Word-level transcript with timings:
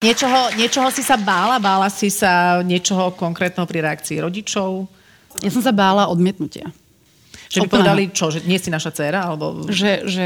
Niečoho, 0.00 0.56
niečoho 0.56 0.88
si 0.88 1.04
sa 1.04 1.20
bála? 1.20 1.60
Bála 1.60 1.92
si 1.92 2.08
sa 2.08 2.64
niečoho 2.64 3.12
konkrétneho 3.12 3.68
pri 3.68 3.84
reakcii 3.84 4.24
rodičov? 4.24 4.88
Ja 5.44 5.52
som 5.52 5.60
sa 5.60 5.76
bála 5.76 6.08
odmietnutia. 6.08 6.72
Že 7.52 7.68
by 7.68 7.68
povedali 7.68 8.02
čo, 8.08 8.32
že 8.32 8.40
nie 8.48 8.56
si 8.56 8.72
naša 8.72 8.96
dcéra? 8.96 9.28
Alebo... 9.28 9.68
Že, 9.68 10.08
že 10.08 10.24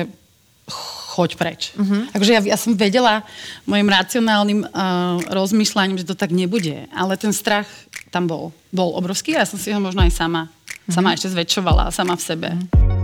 choď 1.18 1.30
preč. 1.34 1.74
Uh-huh. 1.74 2.06
Takže 2.14 2.30
ja, 2.38 2.40
ja 2.54 2.58
som 2.58 2.79
vedela 2.79 3.26
mojim 3.66 3.90
racionálnym 3.90 4.62
uh, 4.62 5.18
rozmýšľaním, 5.34 5.98
že 5.98 6.06
to 6.06 6.14
tak 6.14 6.30
nebude. 6.30 6.86
Ale 6.95 7.18
ten 7.18 7.34
strach 7.34 7.66
tam 8.14 8.30
bol. 8.30 8.54
Bol 8.70 8.95
obrovský 8.95 9.34
a 9.34 9.43
ja 9.43 9.50
som 9.50 9.59
si 9.59 9.75
ho 9.75 9.82
možno 9.82 10.06
aj 10.06 10.14
sama, 10.14 10.46
uh-huh. 10.46 10.95
sama 10.95 11.18
ešte 11.18 11.34
zväčšovala, 11.34 11.91
sama 11.91 12.14
v 12.14 12.22
sebe. 12.22 12.48
Uh-huh. 12.54 13.04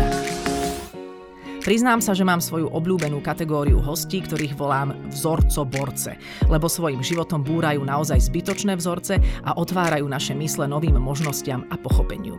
Priznám 1.71 2.03
sa, 2.03 2.11
že 2.11 2.27
mám 2.27 2.43
svoju 2.43 2.67
obľúbenú 2.67 3.23
kategóriu 3.23 3.79
hostí, 3.79 4.19
ktorých 4.19 4.59
volám 4.59 4.91
vzorco-borce, 5.07 6.19
lebo 6.51 6.67
svojim 6.67 6.99
životom 6.99 7.47
búrajú 7.47 7.87
naozaj 7.87 8.27
zbytočné 8.27 8.75
vzorce 8.75 9.15
a 9.47 9.55
otvárajú 9.55 10.03
naše 10.03 10.35
mysle 10.35 10.67
novým 10.67 10.99
možnostiam 10.99 11.63
a 11.71 11.79
pochopeniu. 11.79 12.35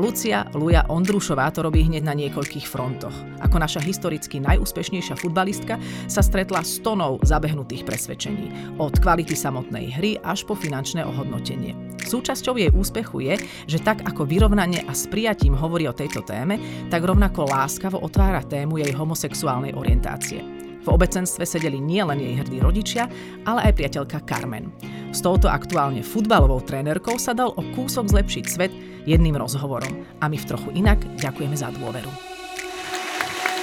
Lucia 0.00 0.48
Luja 0.56 0.88
Ondrušová 0.88 1.52
to 1.52 1.60
robí 1.60 1.84
hneď 1.84 2.08
na 2.08 2.16
niekoľkých 2.16 2.64
frontoch. 2.64 3.12
Ako 3.44 3.60
naša 3.60 3.84
historicky 3.84 4.40
najúspešnejšia 4.40 5.12
futbalistka 5.20 5.76
sa 6.08 6.24
stretla 6.24 6.64
s 6.64 6.80
tonou 6.80 7.20
zabehnutých 7.20 7.84
presvedčení. 7.84 8.80
Od 8.80 8.96
kvality 8.96 9.36
samotnej 9.36 9.92
hry 9.92 10.16
až 10.24 10.48
po 10.48 10.56
finančné 10.56 11.04
ohodnotenie. 11.04 11.76
Súčasťou 12.10 12.58
jej 12.58 12.74
úspechu 12.74 13.22
je, 13.22 13.38
že 13.70 13.78
tak 13.78 14.02
ako 14.02 14.26
vyrovnanie 14.26 14.82
a 14.82 14.90
s 14.90 15.06
prijatím 15.06 15.54
hovorí 15.54 15.86
o 15.86 15.94
tejto 15.94 16.26
téme, 16.26 16.58
tak 16.90 17.06
rovnako 17.06 17.46
láskavo 17.46 18.02
otvára 18.02 18.42
tému 18.42 18.82
jej 18.82 18.90
homosexuálnej 18.90 19.78
orientácie. 19.78 20.42
V 20.82 20.88
obecenstve 20.90 21.46
sedeli 21.46 21.78
nielen 21.78 22.18
jej 22.18 22.34
hrdí 22.34 22.58
rodičia, 22.58 23.06
ale 23.46 23.70
aj 23.70 23.78
priateľka 23.78 24.26
Carmen. 24.26 24.74
S 25.14 25.22
touto 25.22 25.46
aktuálne 25.46 26.02
futbalovou 26.02 26.58
trénerkou 26.66 27.14
sa 27.14 27.30
dal 27.30 27.54
o 27.54 27.62
kúsok 27.78 28.10
zlepšiť 28.10 28.44
svet 28.48 28.72
jedným 29.06 29.38
rozhovorom. 29.38 30.02
A 30.18 30.26
my 30.26 30.34
v 30.34 30.48
trochu 30.50 30.74
inak 30.74 30.98
ďakujeme 31.14 31.54
za 31.54 31.70
dôveru. 31.70 32.10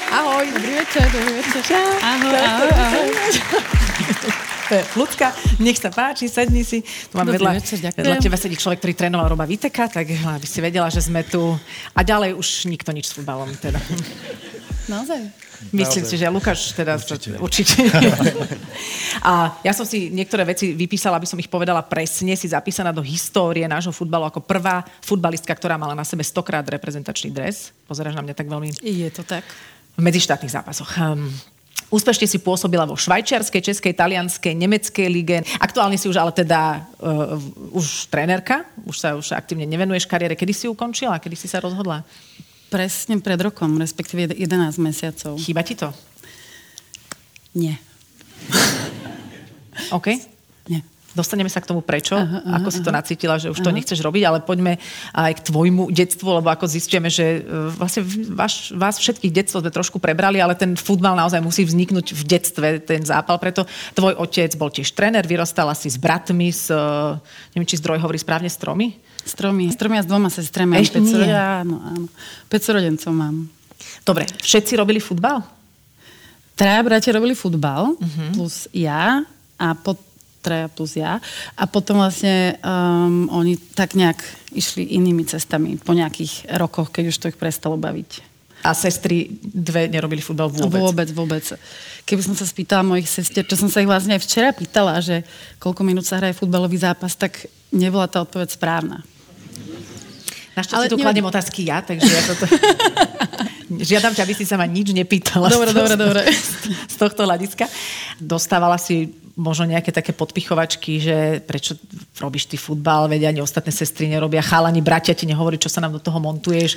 Ahoj. 0.08 0.46
Dobrý 0.56 0.72
večer, 0.72 1.04
dobrý 1.12 1.34
večer. 1.44 1.62
Čau. 1.68 1.90
Ahoj, 2.00 2.32
ahoj, 2.32 2.70
ahoj. 2.80 4.46
Ľudka, 4.72 5.32
nech 5.64 5.80
sa 5.80 5.90
páči, 5.90 6.28
sedni 6.28 6.64
si. 6.68 6.84
Tu 6.84 7.14
mám 7.16 7.28
vedľa, 7.28 7.58
večer, 7.58 7.80
vedľa 7.80 8.20
teba 8.20 8.38
sedí 8.38 8.60
človek, 8.60 8.84
ktorý 8.84 8.94
trénoval 8.94 9.32
Roba 9.32 9.48
Viteka, 9.48 9.88
tak 9.88 10.12
aby 10.12 10.48
si 10.48 10.60
vedela, 10.60 10.92
že 10.92 11.00
sme 11.00 11.24
tu. 11.24 11.56
A 11.96 12.00
ďalej 12.04 12.36
už 12.36 12.68
nikto 12.68 12.92
nič 12.92 13.12
s 13.12 13.16
futbalom. 13.16 13.50
Teda. 13.58 13.80
Naozaj? 14.88 15.48
Myslím 15.74 16.06
Naozaj. 16.06 16.12
si, 16.14 16.16
že 16.22 16.30
Lukáš 16.30 16.60
teda 16.78 16.94
určite. 16.96 17.36
určite. 17.42 17.78
A 19.26 19.58
ja 19.66 19.74
som 19.74 19.84
si 19.84 20.14
niektoré 20.14 20.46
veci 20.46 20.78
vypísala, 20.78 21.18
aby 21.18 21.26
som 21.26 21.42
ich 21.42 21.50
povedala 21.50 21.82
presne, 21.82 22.38
si 22.38 22.46
zapísaná 22.46 22.94
do 22.94 23.02
histórie 23.02 23.66
nášho 23.66 23.90
futbalu 23.90 24.30
ako 24.30 24.46
prvá 24.46 24.86
futbalistka, 25.02 25.50
ktorá 25.58 25.76
mala 25.76 25.98
na 25.98 26.06
sebe 26.06 26.22
stokrát 26.22 26.62
reprezentačný 26.62 27.34
dres. 27.34 27.74
Pozeráš 27.90 28.14
na 28.14 28.24
mňa 28.24 28.36
tak 28.38 28.48
veľmi... 28.48 28.70
Je 28.86 29.10
to 29.10 29.26
tak. 29.26 29.42
V 29.98 30.02
medzištátnych 30.06 30.54
zápasoch. 30.54 30.94
Úspešne 31.88 32.28
si 32.28 32.44
pôsobila 32.44 32.84
vo 32.84 33.00
švajčiarskej, 33.00 33.64
českej, 33.64 33.96
talianskej, 33.96 34.52
nemeckej 34.52 35.08
lige. 35.08 35.38
Aktuálne 35.56 35.96
si 35.96 36.12
už 36.12 36.20
ale 36.20 36.36
teda 36.36 36.84
uh, 37.00 37.40
už 37.72 38.12
trénerka, 38.12 38.68
už 38.84 38.96
sa 39.00 39.16
už 39.16 39.32
aktívne 39.32 39.64
nevenuješ 39.64 40.04
kariére. 40.04 40.36
Kedy 40.36 40.52
si 40.52 40.66
ukončila? 40.68 41.16
Kedy 41.24 41.40
si 41.40 41.48
sa 41.48 41.64
rozhodla? 41.64 42.04
Presne 42.68 43.24
pred 43.24 43.40
rokom, 43.40 43.80
respektíve 43.80 44.36
11 44.36 44.76
mesiacov. 44.84 45.40
Chýba 45.40 45.64
ti 45.64 45.80
to? 45.80 45.96
Nie. 47.56 47.80
OK. 49.96 50.12
Nie. 50.68 50.84
Dostaneme 51.18 51.50
sa 51.50 51.58
k 51.58 51.74
tomu 51.74 51.82
prečo, 51.82 52.14
aha, 52.14 52.46
aha, 52.46 52.62
ako 52.62 52.70
si 52.70 52.86
to 52.86 52.94
nacítila, 52.94 53.42
že 53.42 53.50
už 53.50 53.58
aha. 53.58 53.66
to 53.66 53.72
nechceš 53.74 54.00
robiť, 54.06 54.24
ale 54.30 54.46
poďme 54.46 54.78
aj 55.18 55.42
k 55.42 55.46
tvojmu 55.50 55.90
detstvu, 55.90 56.38
lebo 56.38 56.54
ako 56.54 56.70
zistíme, 56.70 57.10
že 57.10 57.42
e, 57.42 57.74
vlastne 57.74 58.06
váš, 58.38 58.70
vás 58.78 59.02
všetkých 59.02 59.34
detstvo 59.34 59.66
sme 59.66 59.74
trošku 59.74 59.98
prebrali, 59.98 60.38
ale 60.38 60.54
ten 60.54 60.78
futbal 60.78 61.18
naozaj 61.18 61.42
musí 61.42 61.66
vzniknúť 61.66 62.14
v 62.14 62.22
detstve, 62.30 62.68
ten 62.86 63.02
zápal. 63.02 63.42
Preto 63.42 63.66
tvoj 63.98 64.14
otec 64.22 64.54
bol 64.62 64.70
tiež 64.70 64.94
tréner, 64.94 65.26
vyrastal 65.26 65.66
asi 65.74 65.90
s 65.90 65.98
bratmi, 65.98 66.54
s, 66.54 66.70
e, 66.70 66.78
neviem, 67.58 67.66
či 67.66 67.82
zdroj 67.82 67.98
hovorí 67.98 68.22
správne, 68.22 68.54
stromy? 68.54 68.94
Stromy, 69.26 69.68
stromy 69.74 70.00
a 70.00 70.04
s 70.06 70.08
dvoma 70.08 70.30
sestrami. 70.30 70.78
Ešte 70.80 71.02
nie. 71.02 71.28
Áno, 71.34 71.82
áno. 71.84 72.06
rodencov 72.48 73.12
mám. 73.12 73.50
Dobre, 74.08 74.24
všetci 74.40 74.80
robili 74.80 75.04
futbal? 75.04 75.44
Traja 76.58 76.82
bratia 76.82 77.14
robili 77.14 77.38
futbal, 77.38 77.94
uh-huh. 77.94 78.30
plus 78.34 78.66
ja 78.74 79.22
a 79.62 79.68
pod, 79.78 80.02
traja 80.42 80.68
plus 80.72 80.96
ja. 80.96 81.20
A 81.58 81.64
potom 81.68 82.00
vlastne 82.00 82.58
um, 82.62 83.28
oni 83.34 83.58
tak 83.76 83.94
nejak 83.98 84.22
išli 84.54 84.96
inými 84.96 85.28
cestami 85.28 85.76
po 85.78 85.92
nejakých 85.92 86.48
rokoch, 86.56 86.90
keď 86.94 87.04
už 87.12 87.18
to 87.18 87.30
ich 87.32 87.38
prestalo 87.40 87.76
baviť. 87.76 88.38
A 88.66 88.74
sestry 88.74 89.38
dve 89.42 89.86
nerobili 89.86 90.20
futbal 90.20 90.50
vôbec? 90.50 90.82
Vôbec, 90.82 91.10
vôbec. 91.14 91.46
Keby 92.10 92.22
som 92.26 92.34
sa 92.34 92.48
spýtala 92.48 92.82
mojich 92.82 93.06
sestier, 93.06 93.46
čo 93.46 93.54
som 93.54 93.70
sa 93.70 93.84
ich 93.84 93.90
vlastne 93.90 94.18
aj 94.18 94.24
včera 94.26 94.50
pýtala, 94.50 94.98
že 94.98 95.22
koľko 95.62 95.86
minút 95.86 96.10
sa 96.10 96.18
hraje 96.18 96.34
futbalový 96.34 96.82
zápas, 96.82 97.14
tak 97.14 97.46
nebola 97.70 98.10
tá 98.10 98.24
odpoveď 98.26 98.50
správna. 98.50 99.06
Našťastie 100.58 100.90
tu 100.90 100.98
kladiem 100.98 101.22
otázky 101.22 101.70
ja, 101.70 101.86
takže 101.86 102.10
ja 102.10 102.24
toto... 102.26 102.46
Žiadam 103.68 104.16
ťa, 104.16 104.24
aby 104.24 104.34
si 104.34 104.48
sa 104.48 104.56
ma 104.56 104.66
nič 104.66 104.96
nepýtala. 104.96 105.52
Dobre, 105.52 105.76
dobre, 105.76 105.94
dobre. 106.00 106.22
Z 106.88 106.96
tohto 106.96 107.28
hľadiska. 107.28 107.68
Dostávala 108.18 108.80
si 108.80 109.12
možno 109.38 109.70
nejaké 109.70 109.94
také 109.94 110.12
podpichovačky, 110.18 110.98
že 110.98 111.16
prečo 111.46 111.78
robíš 112.18 112.50
ty 112.50 112.58
futbal, 112.58 113.06
vedia 113.06 113.30
ani 113.30 113.40
ostatné 113.40 113.70
sestry 113.70 114.10
nerobia, 114.10 114.42
chalani, 114.42 114.82
bratia 114.82 115.14
ti 115.14 115.30
nehovorí, 115.30 115.62
čo 115.62 115.70
sa 115.70 115.80
nám 115.80 115.94
do 115.94 116.02
toho 116.02 116.18
montuješ. 116.18 116.76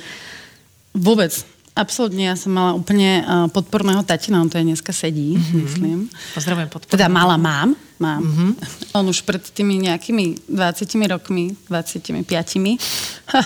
Vôbec. 0.93 1.33
Absolutne, 1.71 2.27
ja 2.27 2.35
som 2.35 2.51
mala 2.51 2.75
úplne 2.75 3.23
podporného 3.55 4.03
tatina, 4.03 4.43
on 4.43 4.51
to 4.51 4.59
aj 4.59 4.67
dneska 4.67 4.91
sedí, 4.91 5.39
mm-hmm. 5.39 5.59
myslím. 5.63 5.99
Pozdravujem 6.35 6.67
podporného. 6.67 6.95
Teda 6.99 7.07
mala, 7.07 7.39
mám, 7.39 7.71
mám. 7.95 8.21
Mm-hmm. 8.21 8.51
On 8.99 9.07
už 9.07 9.23
pred 9.23 9.39
tými 9.39 9.79
nejakými 9.87 10.51
20 10.51 11.15
rokmi, 11.15 11.55
25, 11.71 12.11
ha, 13.31 13.41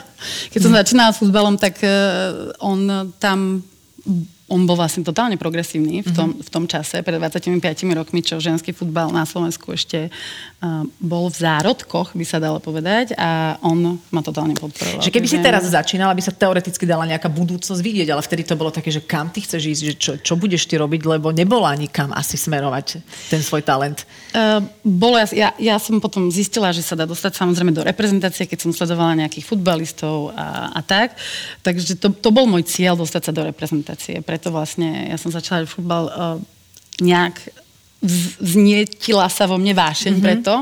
keď 0.50 0.60
som 0.60 0.74
mm. 0.74 0.80
začínala 0.82 1.14
s 1.14 1.22
futbalom, 1.22 1.54
tak 1.62 1.78
uh, 1.86 2.50
on 2.58 3.14
tam 3.22 3.62
on 4.46 4.70
bol 4.70 4.78
vlastne 4.78 5.02
totálne 5.02 5.42
progresívny 5.42 6.06
v 6.06 6.12
tom, 6.14 6.30
v 6.38 6.50
tom 6.54 6.70
čase, 6.70 7.02
pred 7.02 7.18
25 7.18 7.66
rokmi, 7.98 8.22
čo 8.22 8.38
ženský 8.38 8.78
futbal 8.78 9.10
na 9.10 9.26
Slovensku 9.26 9.74
ešte 9.74 10.14
bol 11.00 11.32
v 11.32 11.38
zárodkoch, 11.40 12.12
by 12.12 12.26
sa 12.28 12.44
dalo 12.44 12.60
povedať, 12.60 13.16
a 13.16 13.56
on 13.64 13.98
ma 14.12 14.22
totálne 14.22 14.54
podporoval. 14.54 15.00
Že 15.00 15.14
keby 15.16 15.28
si 15.32 15.40
teraz 15.40 15.64
začínala, 15.66 16.12
by 16.12 16.22
sa 16.22 16.36
teoreticky 16.36 16.84
dala 16.84 17.08
nejaká 17.08 17.32
budúcnosť 17.32 17.82
vidieť, 17.82 18.12
ale 18.12 18.22
vtedy 18.22 18.44
to 18.44 18.60
bolo 18.60 18.70
také, 18.70 18.92
že 18.92 19.00
kam 19.00 19.32
ty 19.32 19.40
chceš 19.40 19.64
ísť, 19.64 19.82
že 19.82 19.94
čo, 19.96 20.12
čo 20.20 20.34
budeš 20.36 20.68
ty 20.68 20.76
robiť, 20.76 21.02
lebo 21.08 21.32
nebola 21.32 21.72
nikam 21.80 22.12
asi 22.12 22.36
smerovať 22.36 23.00
ten 23.32 23.40
svoj 23.40 23.64
talent. 23.64 24.04
Uh, 24.36 24.60
bolo, 24.84 25.16
ja, 25.32 25.56
ja 25.56 25.76
som 25.80 26.04
potom 26.04 26.28
zistila, 26.28 26.76
že 26.76 26.84
sa 26.84 27.00
dá 27.00 27.08
dostať 27.08 27.40
samozrejme 27.40 27.72
do 27.72 27.88
reprezentácie, 27.88 28.46
keď 28.46 28.68
som 28.68 28.72
sledovala 28.76 29.24
nejakých 29.24 29.48
futbalistov 29.48 30.36
a, 30.36 30.76
a 30.76 30.82
tak. 30.84 31.16
Takže 31.64 31.96
to, 31.98 32.12
to 32.12 32.30
bol 32.36 32.44
môj 32.44 32.68
cieľ 32.68 33.00
dostať 33.00 33.32
sa 33.32 33.32
do 33.32 33.48
reprezentácie 33.48 34.26
preto 34.26 34.50
vlastne 34.50 35.08
ja 35.08 35.18
som 35.22 35.30
začala 35.30 35.70
futbal 35.70 36.04
uh, 36.10 36.38
nejak 37.00 37.38
vznietila 38.40 39.26
sa 39.28 39.50
vo 39.50 39.58
mne 39.58 39.74
vášeň 39.74 40.14
mm-hmm. 40.16 40.26
preto 40.26 40.54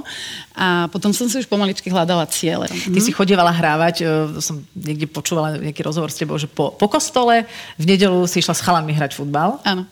a 0.56 0.88
potom 0.88 1.12
som 1.12 1.28
si 1.28 1.38
už 1.38 1.48
pomaličky 1.50 1.92
hľadala 1.92 2.24
ciele. 2.32 2.72
Ty 2.72 2.76
mm-hmm. 2.76 3.04
si 3.04 3.12
chodievala 3.12 3.52
hrávať, 3.52 3.96
uh, 4.04 4.40
som 4.40 4.64
niekde 4.74 5.06
počúvala 5.12 5.60
nejaký 5.60 5.84
rozhovor 5.84 6.10
s 6.10 6.18
tebou, 6.18 6.40
že 6.40 6.48
po, 6.48 6.72
po 6.74 6.88
kostole 6.88 7.46
v 7.76 7.86
nedelu 7.86 8.24
si 8.26 8.40
išla 8.40 8.56
s 8.56 8.64
chalami 8.64 8.96
hrať 8.96 9.14
futbal. 9.18 9.60
Áno. 9.68 9.84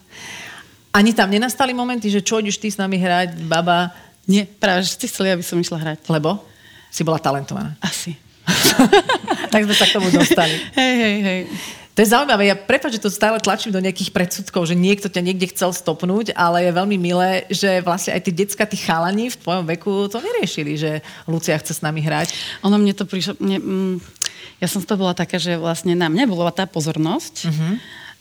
Ani 0.92 1.16
tam 1.16 1.32
nenastali 1.32 1.72
momenty, 1.72 2.12
že 2.12 2.20
čo 2.20 2.40
ideš 2.40 2.60
ty 2.60 2.68
s 2.68 2.76
nami 2.76 3.00
hrať, 3.00 3.40
baba? 3.48 3.92
Nie, 4.28 4.44
práve, 4.44 4.84
že 4.84 5.00
chceli, 5.08 5.32
aby 5.32 5.40
som 5.40 5.56
išla 5.56 5.80
hrať. 5.80 5.98
Lebo? 6.12 6.44
Si 6.92 7.00
bola 7.00 7.16
talentovaná. 7.16 7.74
Asi. 7.80 8.12
tak 9.52 9.64
sme 9.64 9.74
sa 9.74 9.86
k 9.88 9.94
tomu 9.96 10.12
dostali. 10.12 10.52
Hej, 10.76 10.94
hej, 11.00 11.16
hej. 11.24 11.40
To 11.92 12.00
je 12.00 12.08
zaujímavé. 12.08 12.48
Ja 12.48 12.56
prepáč, 12.56 12.96
že 12.96 13.04
to 13.04 13.12
stále 13.12 13.36
tlačím 13.36 13.68
do 13.68 13.82
nejakých 13.82 14.16
predsudkov, 14.16 14.64
že 14.64 14.72
niekto 14.72 15.12
ťa 15.12 15.20
niekde 15.20 15.52
chcel 15.52 15.76
stopnúť, 15.76 16.32
ale 16.32 16.64
je 16.64 16.72
veľmi 16.72 16.96
milé, 16.96 17.44
že 17.52 17.84
vlastne 17.84 18.16
aj 18.16 18.22
tí 18.24 18.32
decka, 18.32 18.64
tí 18.64 18.80
chalani 18.80 19.28
v 19.28 19.36
tvojom 19.36 19.64
veku 19.76 20.08
to 20.08 20.16
neriešili, 20.24 20.80
že 20.80 21.04
Lucia 21.28 21.60
chce 21.60 21.76
s 21.76 21.84
nami 21.84 22.00
hrať. 22.00 22.32
Ono 22.64 22.80
mne 22.80 22.96
to 22.96 23.04
prišlo... 23.04 23.36
Mne, 23.36 23.58
mm, 23.60 23.94
ja 24.64 24.70
som 24.72 24.80
z 24.80 24.88
toho 24.88 25.04
bola 25.04 25.12
taká, 25.12 25.36
že 25.36 25.60
vlastne 25.60 25.92
na 25.92 26.08
mne 26.08 26.32
bola 26.32 26.54
tá 26.54 26.64
pozornosť 26.64 27.50
uh-huh. 27.50 27.74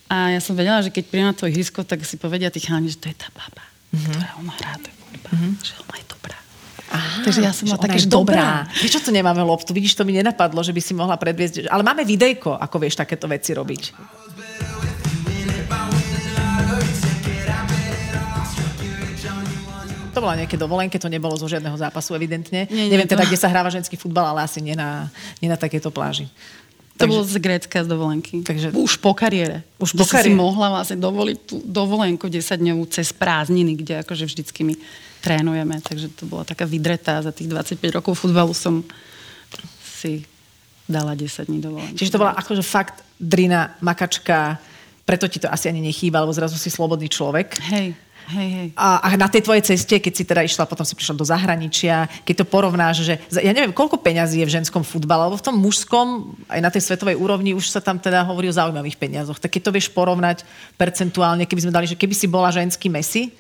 a 0.09 0.17
ja 0.35 0.41
som 0.41 0.57
vedela, 0.57 0.81
že 0.81 0.89
keď 0.89 1.03
príjem 1.07 1.29
na 1.29 1.37
to 1.37 1.45
ihrisko, 1.45 1.85
tak 1.85 2.01
si 2.03 2.17
povedia 2.17 2.49
tí 2.49 2.59
chalani, 2.59 2.89
že 2.89 2.97
to 2.97 3.07
je 3.07 3.15
tá 3.15 3.29
baba, 3.31 3.61
uh-huh. 3.61 4.09
ktorá 4.09 4.29
ona 4.41 4.53
hrá 4.57 4.73
ten 4.81 4.95
uh-huh. 5.31 5.53
že 5.61 5.73
ona 5.85 5.95
je 6.01 6.05
dobrá. 6.09 6.40
Aha, 6.91 7.23
Takže 7.23 7.39
ja 7.39 7.55
som 7.55 7.71
bola 7.71 7.79
taká, 7.79 7.95
že 7.95 8.11
dobrá. 8.11 8.67
dobrá. 8.67 8.79
Prečo 8.83 8.99
tu 8.99 9.15
nemáme 9.15 9.39
loptu? 9.39 9.71
Vidíš, 9.71 9.95
to 9.95 10.03
mi 10.03 10.11
nenapadlo, 10.11 10.59
že 10.59 10.75
by 10.75 10.81
si 10.83 10.91
mohla 10.91 11.15
predviesť. 11.15 11.71
Ale 11.71 11.87
máme 11.87 12.03
videjko, 12.03 12.59
ako 12.59 12.75
vieš 12.83 12.99
takéto 12.99 13.31
veci 13.31 13.55
robiť. 13.55 13.83
To 20.11 20.19
bola 20.19 20.35
nejaké 20.35 20.59
dovolenke, 20.59 20.99
to 20.99 21.07
nebolo 21.07 21.39
zo 21.39 21.47
žiadneho 21.47 21.79
zápasu, 21.79 22.11
evidentne. 22.19 22.67
Nie, 22.67 22.91
nie, 22.91 22.91
Neviem 22.91 23.07
teda, 23.07 23.23
to... 23.23 23.31
kde 23.31 23.39
sa 23.39 23.47
hráva 23.47 23.71
ženský 23.71 23.95
futbal, 23.95 24.27
ale 24.35 24.43
asi 24.43 24.59
nie 24.59 24.75
na, 24.75 25.07
nie 25.39 25.47
na 25.47 25.55
takéto 25.55 25.87
pláži. 25.87 26.27
To 27.01 27.09
takže, 27.09 27.13
bolo 27.17 27.23
z 27.25 27.35
Grécka 27.41 27.77
z 27.81 27.87
dovolenky. 27.89 28.45
Takže, 28.45 28.77
už 28.77 29.01
po 29.01 29.17
kariére. 29.17 29.65
Už 29.81 29.97
po 29.97 30.05
kariére. 30.05 30.29
si 30.29 30.37
mohla 30.37 30.69
vlastne 30.69 31.01
dovoliť 31.01 31.37
tú 31.49 31.55
dovolenku 31.65 32.29
10 32.29 32.61
dňovú 32.61 32.85
cez 32.93 33.09
prázdniny, 33.09 33.73
kde 33.81 34.05
akože 34.05 34.29
vždycky 34.29 34.61
my 34.61 34.77
trénujeme. 35.25 35.81
Takže 35.81 36.13
to 36.13 36.29
bola 36.29 36.45
taká 36.45 36.69
vydretá. 36.69 37.25
Za 37.25 37.33
tých 37.33 37.49
25 37.49 37.97
rokov 37.97 38.21
futbalu 38.21 38.53
som 38.53 38.85
si 39.81 40.21
dala 40.85 41.17
10 41.17 41.49
dní 41.49 41.57
dovolenky. 41.57 41.97
Čiže 41.97 42.13
to 42.13 42.21
bola 42.21 42.37
akože 42.37 42.61
fakt 42.61 43.01
drina, 43.17 43.73
makačka, 43.81 44.61
preto 45.05 45.25
ti 45.27 45.41
to 45.41 45.49
asi 45.49 45.69
ani 45.69 45.81
nechýba, 45.81 46.21
lebo 46.21 46.33
zrazu 46.33 46.57
si 46.57 46.69
slobodný 46.69 47.09
človek. 47.09 47.57
Hej. 47.73 47.97
Hej, 48.29 48.49
hej. 48.53 48.67
A, 48.77 49.01
a 49.01 49.07
na 49.17 49.25
tej 49.25 49.41
tvojej 49.41 49.65
ceste, 49.65 49.97
keď 49.97 50.13
si 50.13 50.23
teda 50.23 50.45
išla, 50.45 50.69
potom 50.69 50.85
si 50.85 50.93
prišla 50.93 51.17
do 51.17 51.25
zahraničia, 51.25 52.05
keď 52.21 52.43
to 52.43 52.45
porovnáš, 52.45 53.01
že 53.01 53.13
ja 53.41 53.51
neviem, 53.51 53.73
koľko 53.73 53.97
peňazí 53.97 54.39
je 54.43 54.47
v 54.47 54.55
ženskom 54.61 54.85
futbale, 54.85 55.25
alebo 55.27 55.41
v 55.41 55.45
tom 55.45 55.57
mužskom, 55.57 56.37
aj 56.47 56.61
na 56.61 56.69
tej 56.69 56.85
svetovej 56.85 57.17
úrovni 57.17 57.57
už 57.57 57.67
sa 57.67 57.81
tam 57.81 57.97
teda 57.97 58.23
hovorí 58.23 58.47
o 58.47 58.55
zaujímavých 58.55 58.95
peniazoch. 59.01 59.41
Tak 59.41 59.57
keď 59.57 59.61
to 59.67 59.75
vieš 59.75 59.87
porovnať 59.91 60.45
percentuálne, 60.77 61.49
keby 61.49 61.61
sme 61.67 61.75
dali, 61.75 61.89
že 61.89 61.99
keby 61.99 62.15
si 62.15 62.29
bola 62.29 62.53
ženský 62.53 62.87
Messi, 62.87 63.33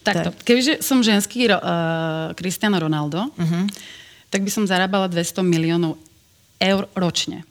Takto, 0.00 0.32
tak. 0.32 0.48
kebyže 0.48 0.80
som 0.80 1.04
ženský 1.04 1.44
uh, 1.52 2.32
Cristiano 2.32 2.80
Ronaldo, 2.80 3.28
uh-huh. 3.36 3.68
tak 4.32 4.40
by 4.40 4.48
som 4.48 4.64
zarábala 4.64 5.12
200 5.12 5.44
miliónov 5.44 6.00
eur 6.56 6.88
ročne. 6.96 7.44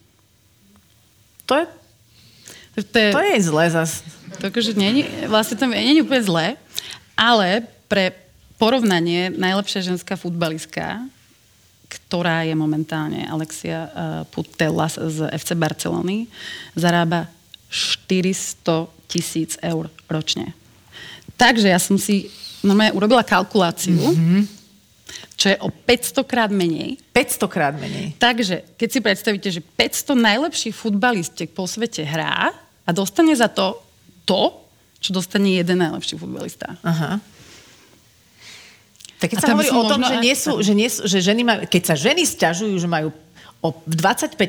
To 1.46 1.62
je 1.62 1.66
to 2.84 3.00
je, 3.00 3.12
to 3.12 3.20
je 3.20 3.38
zlé 3.44 3.66
zase. 3.70 4.06
Takže 4.40 4.72
nie, 4.74 5.04
vlastne 5.28 5.60
to 5.60 5.68
nie 5.68 6.00
je 6.00 6.06
úplne 6.08 6.24
zlé, 6.24 6.48
ale 7.20 7.68
pre 7.92 8.16
porovnanie 8.60 9.32
najlepšia 9.32 9.92
ženská 9.92 10.16
futbalistka, 10.20 11.04
ktorá 11.90 12.46
je 12.46 12.54
momentálne 12.54 13.26
Alexia 13.26 13.88
uh, 13.88 13.90
Putellas 14.30 14.96
z 15.00 15.26
FC 15.32 15.58
Barcelony, 15.58 16.30
zarába 16.78 17.32
400 17.72 18.88
tisíc 19.10 19.58
eur 19.64 19.90
ročne. 20.06 20.54
Takže 21.40 21.72
ja 21.72 21.80
som 21.82 21.98
si 21.98 22.30
normálne 22.62 22.94
urobila 22.94 23.24
kalkuláciu, 23.24 23.96
mm-hmm. 23.96 24.42
čo 25.40 25.56
je 25.56 25.58
o 25.64 25.72
500 25.72 26.28
krát 26.28 26.52
menej. 26.52 27.00
500 27.16 27.48
krát 27.48 27.74
menej. 27.80 28.14
Takže, 28.20 28.76
keď 28.76 28.90
si 28.92 29.00
predstavíte, 29.00 29.50
že 29.50 29.62
500 29.64 30.20
najlepších 30.20 30.76
futbalistiek 30.76 31.50
po 31.56 31.64
svete 31.66 32.04
hrá 32.04 32.52
a 32.84 32.90
dostane 32.92 33.34
za 33.34 33.48
to 33.48 33.89
to, 34.30 34.54
čo 35.02 35.10
dostane 35.10 35.58
jeden 35.58 35.82
najlepší 35.82 36.22
futbalista. 36.22 36.78
Aha. 36.86 37.18
Tak 39.20 39.36
keď 39.36 39.38
a 39.38 39.42
sa 39.42 39.48
hovorí 39.52 39.70
o 39.74 39.84
tom, 39.90 40.02
že, 40.06 40.16
nie 40.22 40.36
sú, 40.38 40.52
že, 40.62 40.74
nie 40.78 40.88
sú, 40.88 41.04
že 41.10 41.18
ženy 41.20 41.42
majú, 41.44 41.60
keď 41.66 41.82
sa 41.92 41.96
ženy 41.98 42.24
stiažujú, 42.24 42.72
že 42.78 42.88
majú 42.88 43.10
o 43.60 43.76
25% 43.84 44.40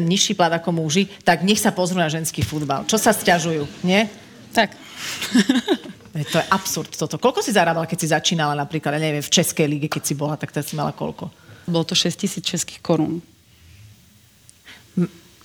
nižší 0.00 0.32
plat 0.32 0.48
ako 0.56 0.72
muži, 0.72 1.10
tak 1.20 1.44
nech 1.44 1.60
sa 1.60 1.68
pozrú 1.68 2.00
na 2.00 2.08
ženský 2.08 2.40
futbal. 2.40 2.88
Čo 2.88 2.96
sa 2.96 3.12
stiažujú, 3.12 3.66
nie? 3.82 4.06
Tak. 4.54 4.72
To 6.14 6.38
je 6.38 6.46
absurd 6.46 6.94
toto. 6.94 7.18
Koľko 7.18 7.42
si 7.42 7.50
zarábala, 7.50 7.90
keď 7.90 7.98
si 7.98 8.14
začínala 8.14 8.54
napríklad, 8.54 8.94
ja 8.94 9.02
neviem, 9.02 9.18
v 9.18 9.34
Českej 9.34 9.66
lige, 9.66 9.90
keď 9.90 10.02
si 10.06 10.14
bola, 10.14 10.38
tak 10.38 10.54
si 10.54 10.78
mala 10.78 10.94
koľko? 10.94 11.26
Bolo 11.66 11.82
to 11.82 11.98
6 11.98 12.14
tisíc 12.14 12.38
českých 12.46 12.78
korún. 12.78 13.18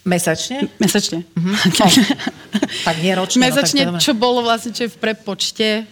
Mesačne? 0.09 0.57
Mesačne. 0.81 1.19
Mm-hmm. 1.39 1.55
No. 1.79 1.87
tak 2.89 2.97
nie 2.99 3.13
ročne. 3.13 3.39
Mesačne, 3.45 3.81
no, 3.85 4.01
čo 4.01 4.17
bolo 4.17 4.41
vlastne, 4.43 4.73
čo 4.73 4.89
je 4.89 4.91
v 4.91 4.97
prepočte? 4.97 5.85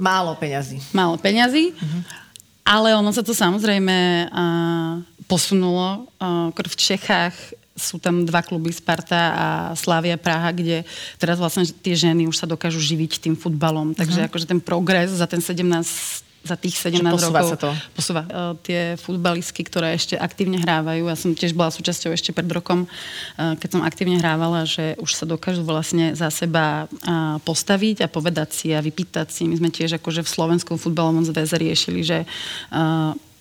Málo 0.00 0.34
peňazí. 0.34 0.80
Málo 0.96 1.20
peňazí. 1.20 1.70
Mm-hmm. 1.70 2.02
Ale 2.66 2.96
ono 2.96 3.12
sa 3.14 3.22
to 3.22 3.36
samozrejme 3.36 4.26
uh, 4.26 5.02
posunulo. 5.30 6.10
Uh, 6.18 6.50
v 6.50 6.76
Čechách 6.78 7.34
sú 7.72 7.98
tam 7.98 8.26
dva 8.26 8.42
kluby 8.42 8.70
Sparta 8.74 9.22
a 9.32 9.46
Slavia 9.78 10.18
Praha, 10.20 10.52
kde 10.52 10.84
teraz 11.16 11.40
vlastne 11.40 11.64
tie 11.64 11.96
ženy 11.96 12.28
už 12.28 12.36
sa 12.36 12.46
dokážu 12.46 12.78
živiť 12.82 13.22
tým 13.22 13.34
futbalom. 13.34 13.94
Takže 13.94 14.24
uh-huh. 14.24 14.28
akože 14.30 14.46
ten 14.50 14.60
progres 14.60 15.14
za 15.14 15.26
ten 15.30 15.40
17 15.40 16.31
za 16.42 16.58
tých 16.58 16.74
17 16.74 17.06
rokov 17.06 17.54
sa 17.54 17.58
to. 17.58 17.70
posúva. 17.94 18.22
Uh, 18.26 18.58
tie 18.66 18.98
futbalistky, 18.98 19.62
ktoré 19.62 19.94
ešte 19.94 20.18
aktívne 20.18 20.58
hrávajú, 20.58 21.06
ja 21.06 21.14
som 21.14 21.30
tiež 21.38 21.54
bola 21.54 21.70
súčasťou 21.70 22.10
ešte 22.10 22.34
pred 22.34 22.50
rokom, 22.50 22.84
uh, 22.86 23.54
keď 23.62 23.78
som 23.78 23.82
aktívne 23.86 24.18
hrávala, 24.18 24.66
že 24.66 24.98
už 24.98 25.14
sa 25.14 25.24
dokážu 25.24 25.62
vlastne 25.62 26.18
za 26.18 26.34
seba 26.34 26.90
uh, 26.90 27.38
postaviť 27.46 28.02
a 28.02 28.10
povedať 28.10 28.48
si 28.50 28.68
a 28.74 28.82
vypýtať 28.82 29.30
si. 29.30 29.46
My 29.46 29.54
sme 29.54 29.70
tiež 29.70 30.02
akože 30.02 30.26
v 30.26 30.32
slovenskom 30.34 30.76
futbalovom 30.82 31.22
zväze 31.22 31.54
riešili, 31.54 32.02
že 32.02 32.26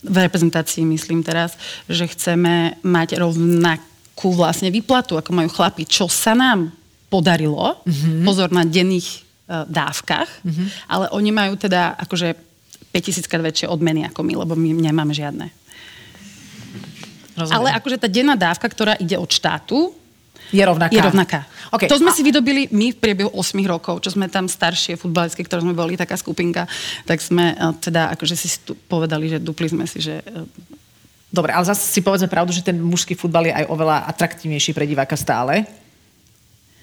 v 0.01 0.17
reprezentácii 0.17 0.85
myslím 0.97 1.21
teraz, 1.21 1.57
že 1.85 2.09
chceme 2.09 2.77
mať 2.81 3.17
rovnak 3.21 3.81
ku 4.13 4.33
vlastne 4.33 4.69
výplatu, 4.69 5.17
ako 5.17 5.33
majú 5.33 5.49
chlapi, 5.49 5.85
čo 5.85 6.05
sa 6.09 6.37
nám 6.37 6.73
podarilo, 7.09 7.81
mm-hmm. 7.85 8.25
pozor 8.25 8.49
na 8.53 8.65
denných 8.65 9.25
dávkach, 9.51 10.29
mm-hmm. 10.45 10.67
ale 10.87 11.05
oni 11.11 11.31
majú 11.33 11.53
teda 11.59 11.99
akože 11.99 12.50
5000 12.91 13.27
krát 13.27 13.43
väčšie 13.43 13.67
odmeny 13.71 14.07
ako 14.07 14.21
my, 14.23 14.33
lebo 14.43 14.53
my 14.55 14.69
nemáme 14.75 15.15
žiadne. 15.15 15.47
Rozumiem. 17.35 17.57
Ale 17.57 17.69
akože 17.79 17.97
tá 17.97 18.07
denná 18.11 18.35
dávka, 18.35 18.67
ktorá 18.67 18.99
ide 18.99 19.15
od 19.15 19.31
štátu, 19.31 19.95
je 20.51 20.59
rovnaká. 20.59 20.91
Je 20.91 20.99
rovnaká. 20.99 21.39
Okay. 21.71 21.87
To 21.87 21.95
sme 21.95 22.11
a... 22.11 22.15
si 22.15 22.27
vydobili 22.27 22.67
my 22.75 22.91
v 22.91 22.97
priebehu 22.99 23.31
8 23.31 23.55
rokov, 23.63 24.03
čo 24.03 24.11
sme 24.11 24.27
tam 24.27 24.51
staršie 24.51 24.99
futbalistky, 24.99 25.47
ktoré 25.47 25.63
sme 25.63 25.71
boli, 25.71 25.95
taká 25.95 26.19
skupinka, 26.19 26.67
tak 27.07 27.23
sme 27.23 27.55
uh, 27.55 27.71
teda 27.79 28.11
akože 28.19 28.35
si 28.35 28.51
povedali, 28.91 29.31
že 29.31 29.39
dupli 29.39 29.71
sme 29.71 29.87
si, 29.87 30.03
že 30.03 30.19
uh, 30.19 30.43
Dobre, 31.31 31.55
ale 31.55 31.63
zase 31.63 31.87
si 31.87 32.03
povedzme 32.03 32.27
pravdu, 32.27 32.51
že 32.51 32.59
ten 32.59 32.75
mužský 32.75 33.15
futbal 33.15 33.47
je 33.47 33.55
aj 33.55 33.71
oveľa 33.71 34.03
atraktívnejší 34.11 34.75
pre 34.75 34.83
diváka 34.83 35.15
stále. 35.15 35.63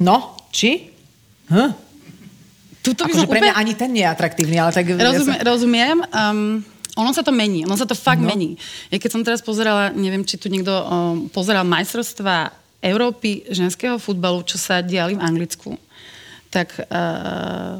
No, 0.00 0.40
či? 0.48 0.88
Hm? 1.52 1.76
Tuto 2.82 3.04
akože 3.04 3.26
pre 3.26 3.40
mňa 3.42 3.54
úplne... 3.54 3.62
ani 3.62 3.72
ten 3.74 3.90
nie 3.90 4.04
je 4.04 4.10
atraktívny, 4.10 4.56
ale 4.56 4.70
tak... 4.70 4.86
Rozumie, 4.88 5.36
ja 5.36 5.42
sa... 5.42 5.46
Rozumiem. 5.46 5.96
Um, 6.14 6.40
ono 6.98 7.10
sa 7.14 7.22
to 7.22 7.30
mení, 7.30 7.62
ono 7.62 7.78
sa 7.78 7.86
to 7.86 7.94
fakt 7.94 8.18
no. 8.18 8.26
mení. 8.26 8.58
Ja 8.90 8.98
keď 8.98 9.10
som 9.14 9.22
teraz 9.22 9.38
pozerala, 9.38 9.94
neviem, 9.94 10.26
či 10.26 10.34
tu 10.34 10.50
niekto 10.50 10.74
um, 10.74 10.86
pozeral 11.30 11.62
majstrovstva 11.62 12.50
Európy 12.82 13.46
ženského 13.50 13.98
futbalu, 14.02 14.42
čo 14.42 14.58
sa 14.58 14.82
diali 14.82 15.14
v 15.14 15.22
Anglicku, 15.22 15.78
tak 16.50 16.74
uh, 16.74 17.78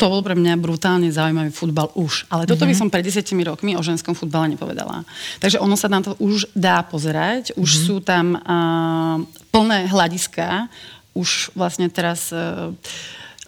to 0.00 0.08
bol 0.08 0.24
pre 0.24 0.32
mňa 0.32 0.56
brutálne 0.56 1.12
zaujímavý 1.12 1.52
futbal 1.52 1.92
už. 1.92 2.24
Ale 2.32 2.48
toto 2.48 2.64
mm-hmm. 2.64 2.72
by 2.72 2.74
mhm. 2.74 2.80
som 2.80 2.88
pred 2.88 3.04
desiatimi 3.04 3.44
rokmi 3.44 3.76
o 3.76 3.84
ženskom 3.84 4.16
futbale 4.16 4.48
nepovedala. 4.48 5.04
Takže 5.44 5.60
ono 5.60 5.76
sa 5.76 5.92
na 5.92 6.00
to 6.00 6.16
už 6.16 6.48
dá 6.56 6.80
pozerať. 6.80 7.52
Už 7.60 7.68
mm-hmm. 7.68 7.86
sú 7.86 7.96
tam 8.00 8.40
uh, 8.40 9.20
plné 9.52 9.92
hľadiska. 9.92 10.72
Už 11.12 11.52
vlastne 11.52 11.92
teraz 11.92 12.32
uh, 12.32 12.72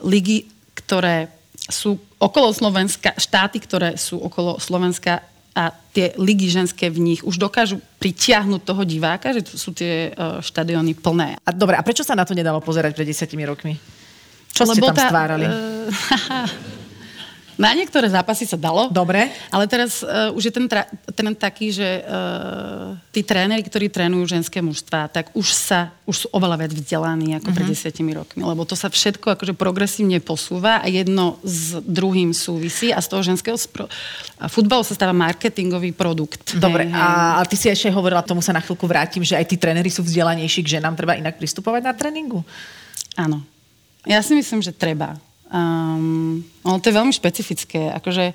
ligy, 0.05 0.52
ktoré 0.93 1.33
sú 1.73 1.97
okolo 2.21 2.53
Slovenska, 2.53 3.17
štáty, 3.17 3.65
ktoré 3.65 3.97
sú 3.97 4.21
okolo 4.21 4.61
Slovenska 4.61 5.25
a 5.57 5.73
tie 5.73 6.13
ligy 6.21 6.53
ženské 6.53 6.93
v 6.93 7.01
nich 7.01 7.21
už 7.25 7.41
dokážu 7.41 7.81
pritiahnuť 7.97 8.61
toho 8.61 8.85
diváka, 8.85 9.33
že 9.33 9.41
sú 9.57 9.73
tie 9.73 10.13
uh, 10.13 10.45
štadióny 10.45 10.93
plné. 11.01 11.41
A 11.41 11.49
dobre, 11.49 11.81
a 11.81 11.83
prečo 11.85 12.05
sa 12.05 12.13
na 12.13 12.29
to 12.29 12.37
nedalo 12.37 12.61
pozerať 12.61 12.93
pred 12.93 13.09
desiatimi 13.09 13.49
rokmi? 13.49 13.81
Čo 14.53 14.69
Lebo 14.69 14.77
ste 14.77 14.81
tam 14.93 14.97
tá, 15.01 15.09
stvárali? 15.09 15.49
Uh, 15.49 16.45
Na 17.61 17.77
niektoré 17.77 18.09
zápasy 18.09 18.49
sa 18.49 18.57
dalo. 18.57 18.89
Dobre. 18.89 19.29
Ale 19.53 19.69
teraz 19.69 20.01
uh, 20.01 20.33
už 20.33 20.49
je 20.49 20.53
ten 20.53 20.67
tra- 20.69 20.89
trend 21.13 21.37
taký, 21.37 21.69
že 21.69 22.01
uh, 22.01 22.97
tí 23.13 23.21
tréneri, 23.21 23.61
ktorí 23.61 23.93
trénujú 23.93 24.25
ženské 24.25 24.65
mužstva, 24.65 25.13
tak 25.13 25.29
už 25.37 25.53
sa, 25.53 25.93
už 26.09 26.17
sú 26.25 26.27
oveľa 26.33 26.65
viac 26.65 26.73
vzdelaní 26.73 27.37
ako 27.37 27.53
uh-huh. 27.53 27.57
pred 27.57 27.67
mhm. 27.69 27.73
desiatimi 27.77 28.13
rokmi. 28.17 28.41
Lebo 28.41 28.65
to 28.65 28.73
sa 28.73 28.89
všetko 28.89 29.37
akože 29.37 29.53
progresívne 29.53 30.17
posúva 30.25 30.81
a 30.81 30.87
jedno 30.89 31.37
s 31.45 31.77
druhým 31.85 32.33
súvisí 32.33 32.89
a 32.89 33.05
z 33.05 33.09
toho 33.13 33.21
ženského 33.21 33.57
spro- 33.61 33.91
a 34.41 34.51
futbalu 34.51 34.83
sa 34.83 34.97
stáva 34.97 35.15
marketingový 35.15 35.95
produkt. 35.95 36.57
Dobre, 36.59 36.89
hej, 36.89 36.97
a, 36.97 37.39
a 37.39 37.47
ty 37.47 37.55
si 37.55 37.71
ešte 37.71 37.93
hovorila, 37.95 38.27
tomu 38.27 38.43
sa 38.43 38.51
na 38.51 38.59
chvíľku 38.59 38.91
vrátim, 38.91 39.23
že 39.23 39.39
aj 39.39 39.47
tí 39.47 39.57
tréneri 39.61 39.93
sú 39.93 40.03
vzdelanejší, 40.03 40.67
že 40.67 40.83
nám 40.83 40.99
treba 40.99 41.15
inak 41.15 41.39
pristupovať 41.39 41.83
na 41.85 41.93
tréningu? 41.95 42.43
Áno. 43.15 43.45
Ja 44.03 44.19
si 44.19 44.35
myslím, 44.35 44.59
že 44.59 44.75
treba. 44.75 45.15
Um, 45.53 46.41
ale 46.65 46.81
to 46.81 46.89
je 46.89 46.97
veľmi 46.97 47.13
špecifické. 47.13 47.93
Akože 47.93 48.33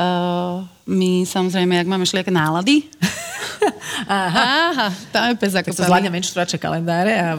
uh, 0.00 0.64
my 0.88 1.28
samozrejme, 1.28 1.76
ak 1.76 1.90
máme 1.92 2.08
všelijaké 2.08 2.32
nálady, 2.32 2.88
Aha. 4.08 4.42
Aha, 4.72 4.88
tam 5.12 5.22
je 5.32 5.34
pes 5.38 5.54
ako 5.54 5.70
sa 5.72 5.86
zvládne 5.88 6.10
menštruačné 6.12 6.58
kalendáre 6.60 7.12
a... 7.16 7.38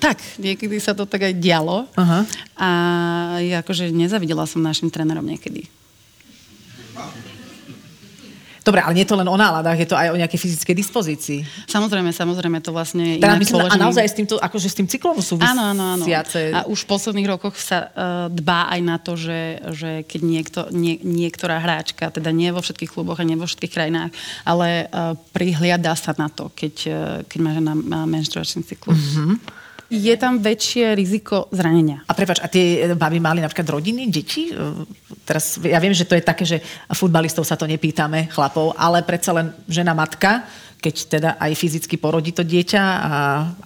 Tak, 0.00 0.16
niekedy 0.40 0.80
sa 0.80 0.96
to 0.96 1.04
tak 1.04 1.28
aj 1.28 1.36
dialo. 1.36 1.84
Aha. 1.92 2.24
A 2.56 2.70
ja 3.44 3.60
akože 3.60 3.92
nezavidela 3.92 4.48
som 4.48 4.64
našim 4.64 4.88
trénerom 4.88 5.24
niekedy. 5.24 5.68
Dobre, 8.70 8.86
ale 8.86 8.94
nie 8.94 9.02
je 9.02 9.10
to 9.10 9.18
len 9.18 9.26
o 9.26 9.34
náladách, 9.34 9.78
je 9.82 9.88
to 9.90 9.98
aj 9.98 10.14
o 10.14 10.16
nejakej 10.16 10.38
fyzickej 10.38 10.74
dispozícii. 10.78 11.40
Samozrejme, 11.66 12.14
samozrejme, 12.14 12.62
to 12.62 12.70
vlastne 12.70 13.18
teda 13.18 13.34
inak 13.34 13.42
myslím, 13.42 13.56
položený. 13.58 13.82
A 13.82 13.84
naozaj 13.84 14.06
s 14.06 14.14
týmto, 14.14 14.34
akože 14.38 14.68
s 14.70 14.76
tým 14.78 14.86
cyklom 14.86 15.18
sú 15.18 15.34
Áno, 15.42 15.74
áno, 15.74 15.98
áno. 15.98 16.04
A 16.06 16.70
už 16.70 16.86
v 16.86 16.88
posledných 16.94 17.26
rokoch 17.26 17.58
sa 17.58 17.90
uh, 17.90 17.90
dbá 18.30 18.70
aj 18.70 18.80
na 18.86 18.96
to, 19.02 19.18
že, 19.18 19.58
že 19.74 19.90
keď 20.06 20.20
niekto, 20.22 20.60
nie, 20.70 21.02
niektorá 21.02 21.58
hráčka, 21.58 22.14
teda 22.14 22.30
nie 22.30 22.54
vo 22.54 22.62
všetkých 22.62 22.94
kluboch 22.94 23.18
a 23.18 23.26
nie 23.26 23.34
vo 23.34 23.50
všetkých 23.50 23.74
krajinách, 23.74 24.14
ale 24.46 24.86
uh, 24.86 25.18
prihliada 25.34 25.98
sa 25.98 26.14
na 26.14 26.30
to, 26.30 26.54
keď, 26.54 26.74
uh, 26.86 26.94
keď 27.26 27.38
má 27.42 27.50
žena 27.58 27.74
menštruačný 28.06 28.62
cyklus. 28.62 29.18
Mm-hmm 29.18 29.59
je 29.90 30.14
tam 30.14 30.38
väčšie 30.38 30.94
riziko 30.94 31.50
zranenia. 31.50 32.06
A 32.06 32.14
prepač, 32.14 32.38
a 32.38 32.46
tie 32.46 32.94
baby 32.94 33.18
mali 33.18 33.42
napríklad 33.42 33.66
rodiny, 33.66 34.06
deti? 34.06 34.54
Teraz, 35.26 35.58
ja 35.58 35.82
viem, 35.82 35.90
že 35.90 36.06
to 36.06 36.14
je 36.14 36.22
také, 36.22 36.46
že 36.46 36.62
futbalistov 36.94 37.42
sa 37.42 37.58
to 37.58 37.66
nepýtame, 37.66 38.30
chlapov, 38.30 38.78
ale 38.78 39.02
predsa 39.02 39.34
len 39.34 39.50
žena 39.66 39.90
matka, 39.90 40.46
keď 40.80 40.94
teda 41.12 41.30
aj 41.36 41.52
fyzicky 41.58 42.00
porodí 42.00 42.32
to 42.32 42.40
dieťa 42.40 42.80
a 42.80 43.12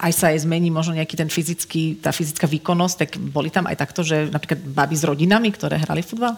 aj 0.03 0.13
sa 0.13 0.25
aj 0.35 0.43
zmení 0.43 0.73
možno 0.73 0.99
nejaký 0.99 1.15
ten 1.15 1.31
fyzický, 1.31 2.03
tá 2.03 2.11
fyzická 2.11 2.51
výkonnosť, 2.51 2.97
tak 2.99 3.11
boli 3.21 3.55
tam 3.55 3.71
aj 3.71 3.77
takto, 3.79 4.03
že 4.03 4.27
napríklad 4.35 4.59
baby 4.65 4.97
s 4.99 5.07
rodinami, 5.07 5.55
ktoré 5.55 5.79
hrali 5.79 6.03
futbal? 6.03 6.35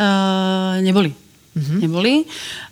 Uh, 0.00 0.80
neboli. 0.80 1.12
Uh-huh. 1.58 1.78
Neboli. 1.82 2.24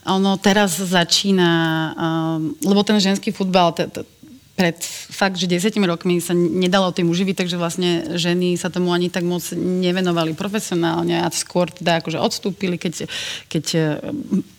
Ono 0.09 0.39
teraz 0.41 0.81
začína, 0.81 1.51
uh, 1.93 2.39
lebo 2.65 2.81
ten 2.87 2.97
ženský 2.97 3.37
futbal, 3.37 3.77
t- 3.77 3.91
t- 3.91 4.07
pred 4.57 4.81
fakt, 5.13 5.37
že 5.37 5.45
desiatimi 5.45 5.85
rokmi 5.85 6.17
sa 6.17 6.33
nedalo 6.33 6.89
tým 6.89 7.13
uživiť, 7.13 7.45
takže 7.45 7.61
vlastne 7.61 8.17
ženy 8.17 8.57
sa 8.57 8.73
tomu 8.73 8.89
ani 8.97 9.13
tak 9.13 9.29
moc 9.29 9.45
nevenovali 9.53 10.33
profesionálne 10.33 11.21
a 11.21 11.29
skôr 11.29 11.69
teda 11.69 12.01
akože 12.01 12.17
odstúpili, 12.17 12.81
keď, 12.81 13.05
keď 13.53 13.65
e, 13.77 13.81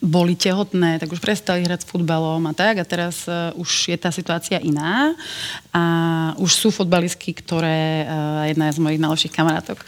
boli 0.05 0.37
tehotné, 0.37 1.01
tak 1.01 1.09
už 1.09 1.17
prestali 1.17 1.65
hrať 1.65 1.83
s 1.83 1.89
futbalom 1.89 2.45
a 2.45 2.53
tak 2.53 2.77
a 2.77 2.85
teraz 2.85 3.25
uh, 3.25 3.49
už 3.57 3.89
je 3.89 3.97
tá 3.97 4.13
situácia 4.13 4.61
iná 4.61 5.17
a 5.73 5.83
už 6.37 6.51
sú 6.53 6.67
futbalistky, 6.69 7.33
ktoré, 7.33 8.05
uh, 8.05 8.45
jedna 8.45 8.69
z 8.69 8.77
mojich 8.77 9.01
najlepších 9.01 9.33
kamarátok, 9.33 9.81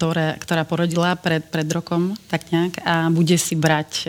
ktoré, 0.00 0.40
ktorá 0.40 0.64
porodila 0.64 1.12
pred, 1.20 1.44
pred 1.44 1.68
rokom, 1.68 2.16
tak 2.32 2.48
nejak, 2.48 2.80
a 2.80 3.12
bude 3.12 3.36
si 3.36 3.52
brať, 3.52 4.08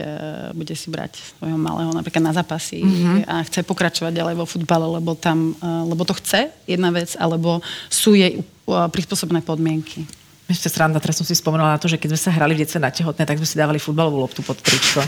bude 0.55 0.71
si 0.71 0.87
brať 0.87 1.19
svojho 1.35 1.59
malého 1.59 1.91
napríklad 1.91 2.31
na 2.31 2.31
zápasy 2.31 2.79
mm-hmm. 2.79 3.27
a 3.27 3.43
chce 3.43 3.67
pokračovať 3.67 4.15
ďalej 4.15 4.35
vo 4.39 4.47
futbale, 4.47 4.87
lebo 4.87 5.19
tam, 5.19 5.40
uh, 5.57 5.83
lebo 5.89 6.05
to 6.05 6.13
chce, 6.17 6.53
jedna 6.69 6.93
vec, 6.93 7.17
alebo 7.17 7.59
sú 7.89 8.13
jej 8.13 8.41
uh, 8.41 8.87
prispôsobené 8.87 9.41
podmienky. 9.41 10.05
Ešte 10.51 10.67
sranda, 10.67 10.99
teraz 10.99 11.15
som 11.15 11.23
si 11.23 11.31
spomenula 11.31 11.75
na 11.75 11.79
to, 11.79 11.87
že 11.87 11.95
keď 11.95 12.13
sme 12.13 12.21
sa 12.27 12.31
hrali 12.35 12.53
v 12.53 12.67
detstve 12.67 12.83
na 12.83 12.91
tehotné, 12.91 13.23
tak 13.23 13.39
sme 13.39 13.47
si 13.47 13.55
dávali 13.55 13.79
futbalovú 13.79 14.19
loptu 14.19 14.43
pod 14.43 14.59
tričko. 14.59 14.99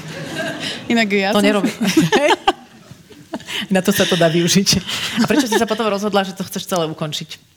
Inak 0.92 1.08
ja 1.12 1.36
to 1.36 1.44
som... 1.44 1.46
nerobí. 1.46 1.72
na 3.76 3.84
to 3.84 3.92
sa 3.92 4.08
to 4.08 4.16
dá 4.16 4.32
využiť. 4.32 4.70
A 5.20 5.26
prečo 5.28 5.46
si 5.52 5.60
sa 5.60 5.68
potom 5.68 5.86
rozhodla, 5.86 6.24
že 6.24 6.32
to 6.34 6.48
chceš 6.48 6.64
celé 6.64 6.88
ukončiť? 6.88 7.53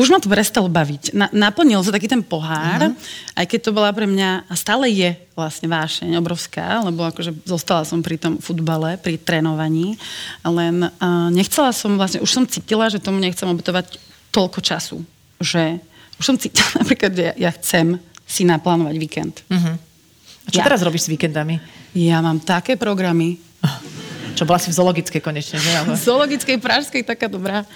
Už 0.00 0.08
ma 0.08 0.16
to 0.16 0.32
prestalo 0.32 0.72
baviť. 0.72 1.12
Na, 1.12 1.28
naplnil 1.28 1.84
sa 1.84 1.92
taký 1.92 2.08
ten 2.08 2.24
pohár, 2.24 2.88
uh-huh. 2.88 3.36
aj 3.36 3.44
keď 3.44 3.68
to 3.68 3.76
bola 3.76 3.92
pre 3.92 4.08
mňa, 4.08 4.48
a 4.48 4.54
stále 4.56 4.88
je 4.88 5.12
vlastne 5.36 5.68
vášeň 5.68 6.16
obrovská, 6.16 6.80
lebo 6.80 7.04
akože 7.04 7.44
zostala 7.44 7.84
som 7.84 8.00
pri 8.00 8.16
tom 8.16 8.40
futbale, 8.40 8.96
pri 8.96 9.20
trénovaní, 9.20 10.00
len 10.40 10.88
uh, 10.88 11.28
nechcela 11.28 11.76
som 11.76 12.00
vlastne, 12.00 12.24
už 12.24 12.32
som 12.32 12.48
cítila, 12.48 12.88
že 12.88 12.96
tomu 12.96 13.20
nechcem 13.20 13.44
obetovať 13.44 14.00
toľko 14.32 14.58
času, 14.64 15.04
že 15.36 15.76
už 16.16 16.24
som 16.24 16.36
cítila 16.40 16.72
napríklad, 16.80 17.12
že 17.12 17.24
ja, 17.28 17.34
ja 17.36 17.50
chcem 17.60 18.00
si 18.24 18.48
naplánovať 18.48 18.96
víkend. 18.96 19.44
Uh-huh. 19.52 19.76
A 19.76 20.48
čo 20.48 20.64
ja. 20.64 20.66
teraz 20.66 20.80
robíš 20.80 21.06
s 21.06 21.12
víkendami? 21.12 21.60
Ja 21.92 22.24
mám 22.24 22.40
také 22.40 22.80
programy, 22.80 23.36
čo 24.34 24.44
bola 24.48 24.58
si 24.58 24.70
v 24.70 24.76
zoologickej 24.76 25.22
konečne, 25.22 25.56
že? 25.58 25.70
V 25.90 25.98
zoologickej, 25.98 26.56
pražskej, 26.60 27.02
taká 27.04 27.26
dobrá. 27.26 27.66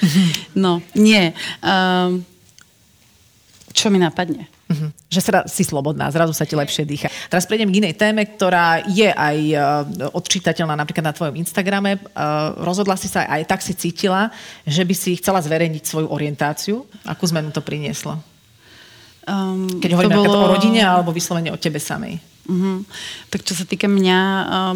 No, 0.55 0.81
nie. 0.95 1.35
Um, 1.61 2.23
čo 3.75 3.91
mi 3.91 3.99
napadne? 3.99 4.47
Uh-huh. 4.65 4.89
Že 5.13 5.21
sa, 5.21 5.31
si 5.45 5.63
slobodná, 5.67 6.09
zrazu 6.09 6.33
sa 6.33 6.49
ti 6.49 6.57
lepšie 6.57 6.89
dýcha. 6.89 7.13
Teraz 7.29 7.45
prejdem 7.45 7.69
k 7.69 7.85
inej 7.85 7.95
téme, 8.01 8.25
ktorá 8.25 8.81
je 8.87 9.11
aj 9.13 9.39
uh, 9.53 9.63
odčítateľná 10.15 10.73
napríklad 10.79 11.05
na 11.05 11.13
tvojom 11.13 11.37
Instagrame. 11.37 12.01
Uh, 12.17 12.57
rozhodla 12.65 12.97
si 12.97 13.11
sa, 13.11 13.29
aj 13.29 13.45
tak 13.45 13.61
si 13.61 13.77
cítila, 13.77 14.33
že 14.65 14.87
by 14.87 14.95
si 14.97 15.19
chcela 15.21 15.43
zverejniť 15.43 15.83
svoju 15.85 16.09
orientáciu. 16.09 16.87
Akú 17.05 17.29
zmenu 17.29 17.53
to 17.53 17.61
prinieslo? 17.61 18.17
Um, 19.25 19.81
Keď 19.81 19.91
hovoríme 19.97 20.17
bolo... 20.17 20.33
o 20.33 20.53
rodine 20.57 20.81
alebo 20.85 21.13
vyslovene 21.13 21.53
o 21.53 21.61
tebe 21.61 21.81
samej. 21.81 22.34
Uh-huh. 22.45 22.85
Tak 23.33 23.41
čo 23.49 23.57
sa 23.57 23.65
týka 23.65 23.89
mňa, 23.89 24.21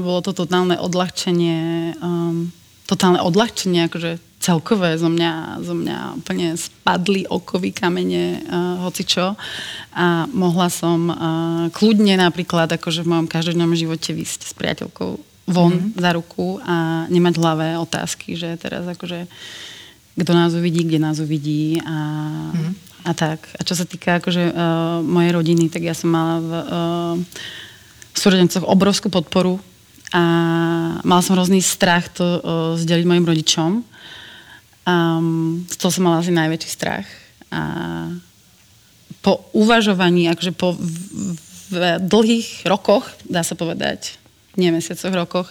bolo 0.01 0.25
to 0.25 0.33
totálne 0.33 0.81
odľahčenie, 0.81 1.93
um, 2.01 2.49
totálne 2.89 3.21
odľahčenie, 3.21 3.93
akože 3.93 4.17
celkové 4.41 4.97
zo 4.97 5.13
mňa, 5.13 5.61
zo 5.61 5.75
mňa 5.77 5.97
úplne 6.25 6.57
spadli 6.57 7.29
okovy 7.29 7.77
kamene, 7.77 8.41
uh, 8.41 8.81
hoci 8.89 9.05
čo. 9.05 9.37
A 9.93 10.25
mohla 10.33 10.73
som 10.73 11.13
uh, 11.13 11.17
kľudne 11.75 12.17
napríklad, 12.17 12.73
akože 12.73 13.05
v 13.05 13.11
mojom 13.13 13.29
každodennom 13.29 13.77
živote 13.77 14.17
vysť 14.17 14.49
s 14.49 14.53
priateľkou 14.57 15.11
von 15.49 15.73
mm-hmm. 15.73 16.01
za 16.01 16.11
ruku 16.17 16.61
a 16.61 17.05
nemať 17.09 17.35
v 17.37 17.43
hlave 17.45 17.67
otázky, 17.81 18.37
že 18.37 18.57
teraz 18.61 18.85
akože 18.85 19.29
kto 20.19 20.33
nás 20.35 20.51
uvidí, 20.53 20.83
kde 20.83 20.99
nás 20.99 21.23
uvidí 21.23 21.79
a, 21.85 21.97
mm-hmm. 22.53 22.88
A 23.05 23.13
tak. 23.15 23.47
A 23.59 23.61
čo 23.63 23.79
sa 23.79 23.87
týka 23.87 24.19
akože, 24.19 24.51
uh, 24.51 25.01
mojej 25.05 25.33
rodiny, 25.35 25.71
tak 25.71 25.87
ja 25.87 25.95
som 25.95 26.11
mala 26.11 26.37
v 26.43 26.51
uh, 26.51 27.15
súrodencoch 28.17 28.67
obrovskú 28.67 29.13
podporu 29.13 29.63
a 30.11 30.23
mala 31.05 31.23
som 31.23 31.37
hrozný 31.37 31.61
strach 31.61 32.11
to 32.11 32.25
uh, 32.25 32.41
zdeliť 32.75 33.05
mojim 33.07 33.29
rodičom. 33.29 33.71
Um, 34.89 35.69
z 35.69 35.77
toho 35.77 35.93
som 35.93 36.03
mala 36.09 36.25
asi 36.25 36.33
najväčší 36.33 36.71
strach. 36.73 37.07
A 37.53 37.61
po 39.21 39.45
uvažovaní, 39.53 40.31
akože 40.33 40.53
po 40.57 40.73
v, 40.73 41.37
v 41.69 41.75
dlhých 42.01 42.65
rokoch, 42.65 43.05
dá 43.29 43.45
sa 43.45 43.53
povedať, 43.53 44.17
nie 44.57 44.73
mesiacoch, 44.73 45.13
rokoch, 45.13 45.49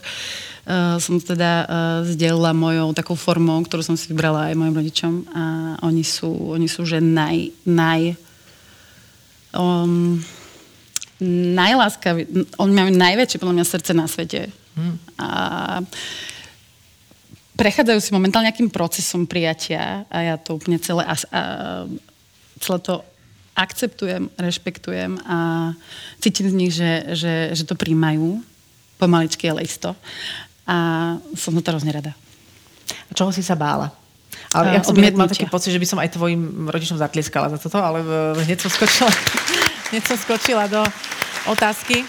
uh, 0.68 1.00
som 1.00 1.18
teda 1.18 1.52
uh, 1.64 1.68
zdelila 2.04 2.52
mojou 2.52 2.92
takou 2.92 3.16
formou, 3.16 3.64
ktorú 3.64 3.82
som 3.82 3.96
si 3.96 4.12
vybrala 4.12 4.52
aj 4.52 4.60
mojim 4.60 4.76
rodičom 4.76 5.14
a 5.32 5.44
oni 5.88 6.04
sú, 6.04 6.30
oni 6.30 6.68
sú 6.68 6.84
že 6.84 7.00
naj, 7.00 7.56
naj 7.64 8.20
um, 9.56 10.20
najláskavý, 11.58 12.30
oni 12.62 12.74
majú 12.76 12.90
najväčšie 12.94 13.42
podľa 13.42 13.56
mňa 13.58 13.66
srdce 13.66 13.92
na 13.96 14.06
svete. 14.06 14.42
Hmm. 14.78 15.02
A 15.18 15.30
prechádzajú 17.58 18.00
si 18.00 18.14
momentálne 18.14 18.54
nejakým 18.54 18.70
procesom 18.70 19.26
prijatia 19.26 20.06
a 20.14 20.18
ja 20.22 20.36
to 20.38 20.62
úplne 20.62 20.78
celé, 20.78 21.02
a, 21.02 21.16
a, 21.18 21.42
celé 22.62 22.80
to 22.86 23.02
akceptujem, 23.58 24.30
rešpektujem 24.38 25.18
a 25.26 25.74
cítim 26.22 26.46
z 26.46 26.54
nich, 26.54 26.74
že, 26.78 27.18
že, 27.18 27.34
že 27.58 27.64
to 27.66 27.74
príjmajú 27.74 28.38
pomaličky, 29.02 29.50
ale 29.50 29.66
isto. 29.66 29.98
A 30.68 30.78
som 31.34 31.56
to 31.56 31.72
hrozne 31.72 31.96
rada. 31.96 32.12
A 33.08 33.12
čoho 33.16 33.32
si 33.32 33.40
sa 33.40 33.56
bála? 33.56 33.92
Ale 34.52 34.80
ja 34.80 34.84
som 34.84 34.96
mal 34.96 35.28
taký 35.28 35.48
pocit, 35.48 35.76
že 35.76 35.80
by 35.80 35.88
som 35.88 36.00
aj 36.00 36.16
tvojim 36.16 36.72
rodičom 36.72 37.00
zatlieskala 37.00 37.52
za 37.52 37.60
toto, 37.60 37.80
ale 37.80 38.04
hneď 38.48 38.64
som 38.64 38.72
skočila, 38.72 39.12
hneď 39.92 40.04
som 40.08 40.18
skočila 40.20 40.68
do 40.72 40.84
otázky. 41.52 42.08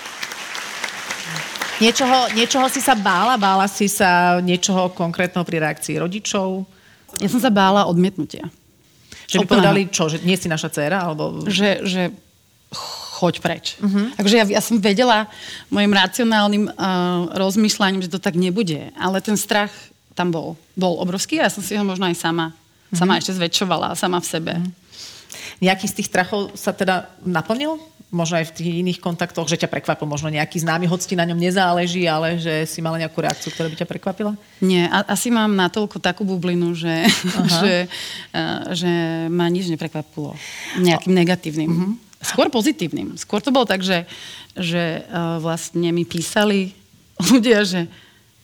Niečoho, 1.78 2.34
niečoho 2.34 2.66
si 2.66 2.82
sa 2.82 2.98
bála? 2.98 3.38
Bála 3.38 3.70
si 3.70 3.86
sa 3.86 4.42
niečoho 4.42 4.90
konkrétneho 4.94 5.46
pri 5.46 5.62
reakcii 5.62 6.02
rodičov? 6.02 6.66
Ja 7.22 7.30
som 7.30 7.38
sa 7.38 7.54
bála 7.54 7.86
odmietnutia. 7.86 8.50
Že 9.30 9.44
by 9.44 9.46
povedali 9.46 9.80
čo? 9.86 10.10
Že 10.10 10.26
nie 10.26 10.34
si 10.34 10.50
naša 10.50 10.74
dcéra? 10.74 11.06
Alebo... 11.06 11.46
Že, 11.46 11.86
že 11.86 12.02
choď 13.18 13.34
preč. 13.42 13.74
Uh-huh. 13.82 14.14
Akože 14.14 14.36
ja, 14.38 14.44
ja 14.46 14.62
som 14.62 14.78
vedela 14.78 15.26
mojim 15.74 15.90
racionálnym 15.90 16.70
uh, 16.70 17.34
rozmýšľaním, 17.34 18.06
že 18.06 18.14
to 18.14 18.22
tak 18.22 18.38
nebude, 18.38 18.94
ale 18.94 19.18
ten 19.18 19.34
strach 19.34 19.74
tam 20.14 20.30
bol. 20.30 20.54
Bol 20.78 21.02
obrovský 21.02 21.42
a 21.42 21.50
ja 21.50 21.52
som 21.52 21.62
si 21.62 21.74
ho 21.74 21.82
možno 21.82 22.06
aj 22.06 22.14
sama, 22.14 22.54
uh-huh. 22.54 22.94
sama 22.94 23.18
ešte 23.18 23.34
zväčšovala, 23.34 23.98
sama 23.98 24.22
v 24.22 24.26
sebe. 24.30 24.52
Uh-huh. 24.54 24.70
Nejaký 25.58 25.90
z 25.90 25.96
tých 25.98 26.08
strachov 26.14 26.54
sa 26.54 26.70
teda 26.70 27.10
naplnil? 27.26 27.82
Možno 28.08 28.40
aj 28.40 28.48
v 28.48 28.54
tých 28.56 28.70
iných 28.80 29.04
kontaktoch, 29.04 29.44
že 29.44 29.60
ťa 29.60 29.68
prekvapil 29.68 30.08
možno 30.08 30.32
nejaký 30.32 30.64
známy, 30.64 30.88
hoď 30.88 31.12
ti 31.12 31.12
na 31.12 31.28
ňom 31.28 31.36
nezáleží, 31.36 32.08
ale 32.08 32.40
že 32.40 32.64
si 32.64 32.80
mala 32.80 32.96
nejakú 32.96 33.20
reakciu, 33.20 33.52
ktorá 33.52 33.68
by 33.68 33.76
ťa 33.84 33.90
prekvapila? 33.90 34.32
Nie, 34.64 34.88
a, 34.88 35.04
asi 35.12 35.28
mám 35.28 35.52
natoľko 35.52 36.00
takú 36.00 36.24
bublinu, 36.24 36.72
že, 36.72 37.04
že, 37.60 37.84
uh, 38.32 38.72
že 38.72 38.88
ma 39.28 39.52
nič 39.52 39.68
neprekvapilo 39.68 40.32
nejakým 40.80 41.12
negatívnym. 41.12 41.68
Uh-huh. 41.68 42.07
Skôr 42.18 42.50
pozitívnym. 42.50 43.14
Skôr 43.14 43.38
to 43.38 43.54
bolo 43.54 43.62
tak, 43.62 43.86
že, 43.86 44.02
že 44.58 45.06
uh, 45.06 45.38
vlastne 45.38 45.94
mi 45.94 46.02
písali 46.02 46.74
ľudia, 47.30 47.62
že 47.62 47.86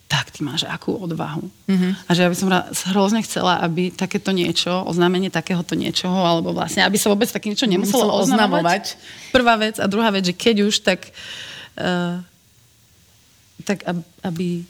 tak 0.06 0.30
ty 0.30 0.46
máš 0.46 0.62
akú 0.68 0.94
odvahu. 0.94 1.48
Mm-hmm. 1.66 1.92
A 2.06 2.10
že 2.14 2.20
ja 2.22 2.30
by 2.30 2.36
som 2.38 2.50
hrozne 2.94 3.24
chcela, 3.26 3.58
aby 3.64 3.90
takéto 3.90 4.30
niečo, 4.30 4.70
oznámenie 4.86 5.32
takéhoto 5.32 5.74
niečoho, 5.74 6.14
alebo 6.22 6.54
vlastne, 6.54 6.86
aby 6.86 6.94
sa 7.00 7.10
vôbec 7.10 7.26
také 7.26 7.50
niečo 7.50 7.66
nemuselo 7.66 8.14
oznamovať. 8.22 8.94
Prvá 9.34 9.58
vec. 9.58 9.82
A 9.82 9.90
druhá 9.90 10.14
vec, 10.14 10.30
že 10.30 10.34
keď 10.36 10.70
už, 10.70 10.86
tak, 10.86 11.10
uh, 11.80 12.22
tak 13.66 13.82
aby 14.22 14.62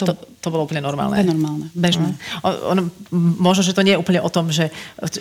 to, 0.00 0.12
to, 0.12 0.14
to 0.40 0.48
bolo 0.48 0.64
úplne 0.64 0.80
normálne. 0.80 1.20
Je 1.20 1.28
normálne, 1.28 1.68
bežné. 1.76 2.16
Mm. 2.16 2.72
On, 2.72 2.78
možno, 3.36 3.60
že 3.60 3.76
to 3.76 3.84
nie 3.84 3.92
je 3.92 4.00
úplne 4.00 4.24
o 4.24 4.32
tom, 4.32 4.48
že 4.48 4.72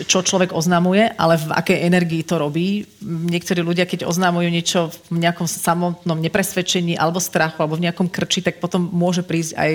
čo 0.08 0.24
človek 0.24 0.56
oznamuje, 0.56 1.12
ale 1.20 1.36
v 1.36 1.52
akej 1.52 1.80
energii 1.84 2.24
to 2.24 2.40
robí. 2.40 2.88
Niektorí 3.04 3.60
ľudia, 3.60 3.84
keď 3.84 4.08
oznamujú 4.08 4.48
niečo 4.48 4.80
v 5.12 5.20
nejakom 5.20 5.46
samotnom 5.46 6.16
nepresvedčení 6.16 6.96
alebo 6.96 7.20
strachu, 7.20 7.60
alebo 7.60 7.76
v 7.76 7.92
nejakom 7.92 8.08
krči, 8.08 8.40
tak 8.40 8.64
potom 8.64 8.88
môže 8.88 9.28
prísť 9.28 9.60
aj 9.60 9.72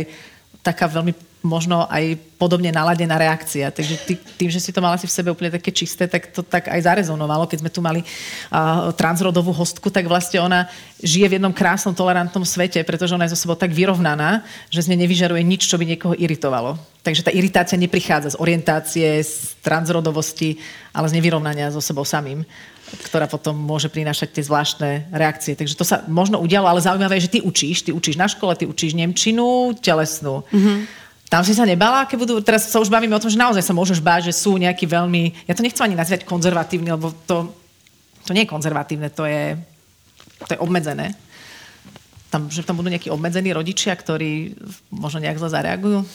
taká 0.64 0.88
veľmi 0.88 1.33
možno 1.44 1.84
aj 1.92 2.16
podobne 2.40 2.72
naladená 2.72 3.20
reakcia. 3.20 3.68
Takže 3.68 3.94
ty, 4.08 4.16
tým, 4.16 4.48
že 4.48 4.58
si 4.58 4.72
to 4.72 4.80
mala 4.80 4.96
si 4.96 5.04
v 5.04 5.12
sebe 5.12 5.28
úplne 5.28 5.52
také 5.52 5.68
čisté, 5.68 6.08
tak 6.08 6.32
to 6.32 6.40
tak 6.40 6.72
aj 6.72 6.80
zarezonovalo. 6.80 7.44
Keď 7.44 7.60
sme 7.60 7.70
tu 7.70 7.84
mali 7.84 8.00
uh, 8.00 8.88
transrodovú 8.96 9.52
hostku, 9.52 9.92
tak 9.92 10.08
vlastne 10.08 10.40
ona 10.40 10.64
žije 11.04 11.28
v 11.28 11.36
jednom 11.36 11.52
krásnom, 11.52 11.92
tolerantnom 11.92 12.48
svete, 12.48 12.80
pretože 12.80 13.12
ona 13.12 13.28
je 13.28 13.36
so 13.36 13.44
sebou 13.44 13.60
tak 13.60 13.76
vyrovnaná, 13.76 14.40
že 14.72 14.88
z 14.88 14.96
nej 14.96 15.04
nevyžaruje 15.04 15.44
nič, 15.44 15.68
čo 15.68 15.76
by 15.76 15.84
niekoho 15.84 16.16
iritovalo. 16.16 16.80
Takže 17.04 17.28
tá 17.28 17.30
iritácia 17.30 17.76
neprichádza 17.76 18.32
z 18.32 18.40
orientácie, 18.40 19.20
z 19.20 19.52
transrodovosti, 19.60 20.56
ale 20.96 21.12
z 21.12 21.20
nevyrovnania 21.20 21.68
so 21.68 21.84
sebou 21.84 22.08
samým 22.08 22.48
ktorá 22.84 23.26
potom 23.26 23.56
môže 23.56 23.90
prinášať 23.90 24.38
tie 24.38 24.46
zvláštne 24.46 24.90
reakcie. 25.10 25.58
Takže 25.58 25.74
to 25.74 25.82
sa 25.82 26.04
možno 26.06 26.38
udialo, 26.38 26.68
ale 26.68 26.84
zaujímavé 26.84 27.18
je, 27.18 27.26
že 27.26 27.32
ty 27.32 27.38
učíš, 27.42 27.82
ty 27.82 27.90
učíš 27.90 28.14
na 28.14 28.28
škole, 28.30 28.54
ty 28.54 28.68
učíš 28.68 28.94
Nemčinu, 28.94 29.74
telesnú. 29.80 30.46
Mm-hmm. 30.52 31.03
Tam 31.34 31.42
si 31.42 31.50
sa 31.50 31.66
nebala, 31.66 32.06
keď 32.06 32.14
budú, 32.14 32.34
teraz 32.38 32.70
sa 32.70 32.78
už 32.78 32.86
bavíme 32.86 33.10
o 33.10 33.18
tom, 33.18 33.26
že 33.26 33.34
naozaj 33.34 33.66
sa 33.66 33.74
môžeš 33.74 33.98
báť, 33.98 34.30
že 34.30 34.38
sú 34.38 34.54
nejakí 34.54 34.86
veľmi, 34.86 35.50
ja 35.50 35.58
to 35.58 35.66
nechcem 35.66 35.82
ani 35.82 35.98
nazvať 35.98 36.22
konzervatívny, 36.22 36.94
lebo 36.94 37.10
to, 37.26 37.50
to 38.22 38.30
nie 38.30 38.46
je 38.46 38.52
konzervatívne, 38.54 39.10
to 39.10 39.26
je, 39.26 39.58
to 40.46 40.54
je 40.54 40.62
obmedzené. 40.62 41.10
Tam, 42.30 42.46
že 42.46 42.62
tam 42.62 42.78
budú 42.78 42.86
nejakí 42.86 43.10
obmedzení 43.10 43.50
rodičia, 43.50 43.98
ktorí 43.98 44.54
možno 44.94 45.26
nejak 45.26 45.42
zle 45.42 45.50
zareagujú? 45.50 46.06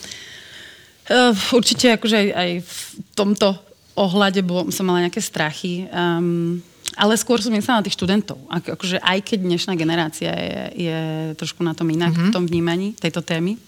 Uh, 1.12 1.36
určite 1.52 2.00
akože 2.00 2.16
aj, 2.16 2.28
aj 2.40 2.50
v 2.64 2.76
tomto 3.12 3.60
ohľade 4.00 4.40
bolo, 4.40 4.72
som 4.72 4.88
mala 4.88 5.04
nejaké 5.04 5.20
strachy. 5.20 5.84
Um, 5.92 6.64
ale 6.96 7.20
skôr 7.20 7.44
som 7.44 7.52
myslela 7.52 7.84
na 7.84 7.86
tých 7.92 8.00
študentov. 8.00 8.40
Ako, 8.48 8.80
akože 8.80 9.04
aj 9.04 9.20
keď 9.28 9.40
dnešná 9.44 9.74
generácia 9.76 10.32
je, 10.32 10.88
je 10.88 11.00
trošku 11.36 11.60
na 11.60 11.76
tom 11.76 11.92
inak, 11.92 12.16
mm-hmm. 12.16 12.32
v 12.32 12.36
tom 12.40 12.48
vnímaní 12.48 12.96
tejto 12.96 13.20
témy, 13.20 13.60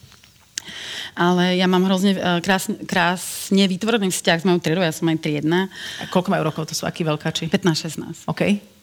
ale 1.17 1.57
ja 1.59 1.67
mám 1.67 1.83
hrozne 1.85 2.15
uh, 2.15 2.39
krásne, 2.39 2.79
krásne 2.87 3.63
vytvorený 3.67 4.09
vzťah 4.09 4.37
s 4.41 4.47
mojou 4.47 4.61
triedou, 4.63 4.83
ja 4.83 4.95
som 4.95 5.09
aj 5.09 5.19
triedna. 5.19 5.67
A 5.99 6.07
koľko 6.07 6.31
majú 6.31 6.43
rokov, 6.47 6.71
to 6.71 6.75
sú 6.77 6.87
akí 6.87 7.03
veľkáči? 7.03 7.51
15-16. 7.51 8.29
OK. 8.31 8.41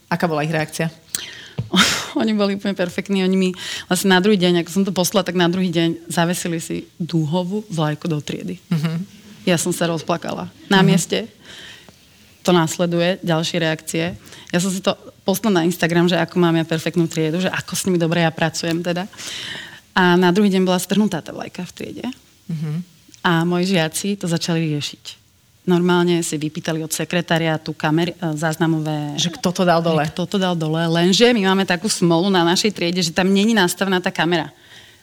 Aká 0.08 0.24
bola 0.28 0.44
ich 0.44 0.52
reakcia? 0.52 0.88
oni 2.20 2.32
boli 2.34 2.56
úplne 2.56 2.74
perfektní. 2.74 3.24
Oni 3.24 3.36
mi 3.36 3.48
vlastne 3.86 4.14
na 4.14 4.20
druhý 4.22 4.38
deň, 4.38 4.64
ako 4.64 4.70
som 4.70 4.84
to 4.86 4.94
poslala, 4.94 5.26
tak 5.26 5.36
na 5.36 5.50
druhý 5.50 5.68
deň 5.68 6.08
zavesili 6.08 6.58
si 6.62 6.86
dúhovú 6.96 7.66
vlajku 7.68 8.06
do 8.08 8.18
triedy. 8.22 8.62
Mm-hmm. 8.70 8.96
Ja 9.48 9.56
som 9.56 9.72
sa 9.72 9.88
rozplakala. 9.88 10.48
Na 10.68 10.80
mm-hmm. 10.80 10.86
mieste 10.86 11.18
to 12.46 12.54
následuje, 12.54 13.20
ďalšie 13.20 13.58
reakcie. 13.60 14.04
Ja 14.48 14.58
som 14.62 14.72
si 14.72 14.80
to 14.80 14.96
poslala 15.28 15.60
na 15.60 15.66
Instagram, 15.68 16.08
že 16.08 16.16
ako 16.16 16.40
mám 16.40 16.56
ja 16.56 16.64
perfektnú 16.64 17.04
triedu, 17.04 17.44
že 17.44 17.52
ako 17.52 17.72
s 17.76 17.84
nimi 17.84 18.00
dobre 18.00 18.24
ja 18.24 18.32
pracujem 18.32 18.80
teda. 18.80 19.04
A 19.98 20.14
na 20.14 20.30
druhý 20.30 20.46
deň 20.54 20.62
bola 20.62 20.78
strhnutá 20.78 21.18
tá 21.18 21.34
vlajka 21.34 21.66
v 21.66 21.72
triede. 21.74 22.06
Mm-hmm. 22.46 22.76
A 23.26 23.42
moji 23.42 23.74
žiaci 23.74 24.14
to 24.14 24.30
začali 24.30 24.62
riešiť. 24.70 25.18
Normálne 25.66 26.22
si 26.24 26.38
vypýtali 26.38 26.80
od 26.80 26.88
sekretariátu 26.88 27.76
kamer, 27.76 28.14
e, 28.14 28.16
záznamové... 28.38 29.18
Že 29.20 29.36
kto 29.36 29.52
to 29.52 29.62
dal 29.68 29.84
dole. 29.84 30.06
Kto 30.08 30.24
to 30.24 30.38
dal 30.40 30.56
dole. 30.56 30.80
Lenže 30.80 31.34
my 31.34 31.50
máme 31.52 31.68
takú 31.68 31.90
smolu 31.92 32.32
na 32.32 32.40
našej 32.46 32.72
triede, 32.72 33.04
že 33.04 33.12
tam 33.12 33.28
není 33.28 33.52
nastavená 33.52 34.00
tá 34.00 34.08
kamera. 34.08 34.48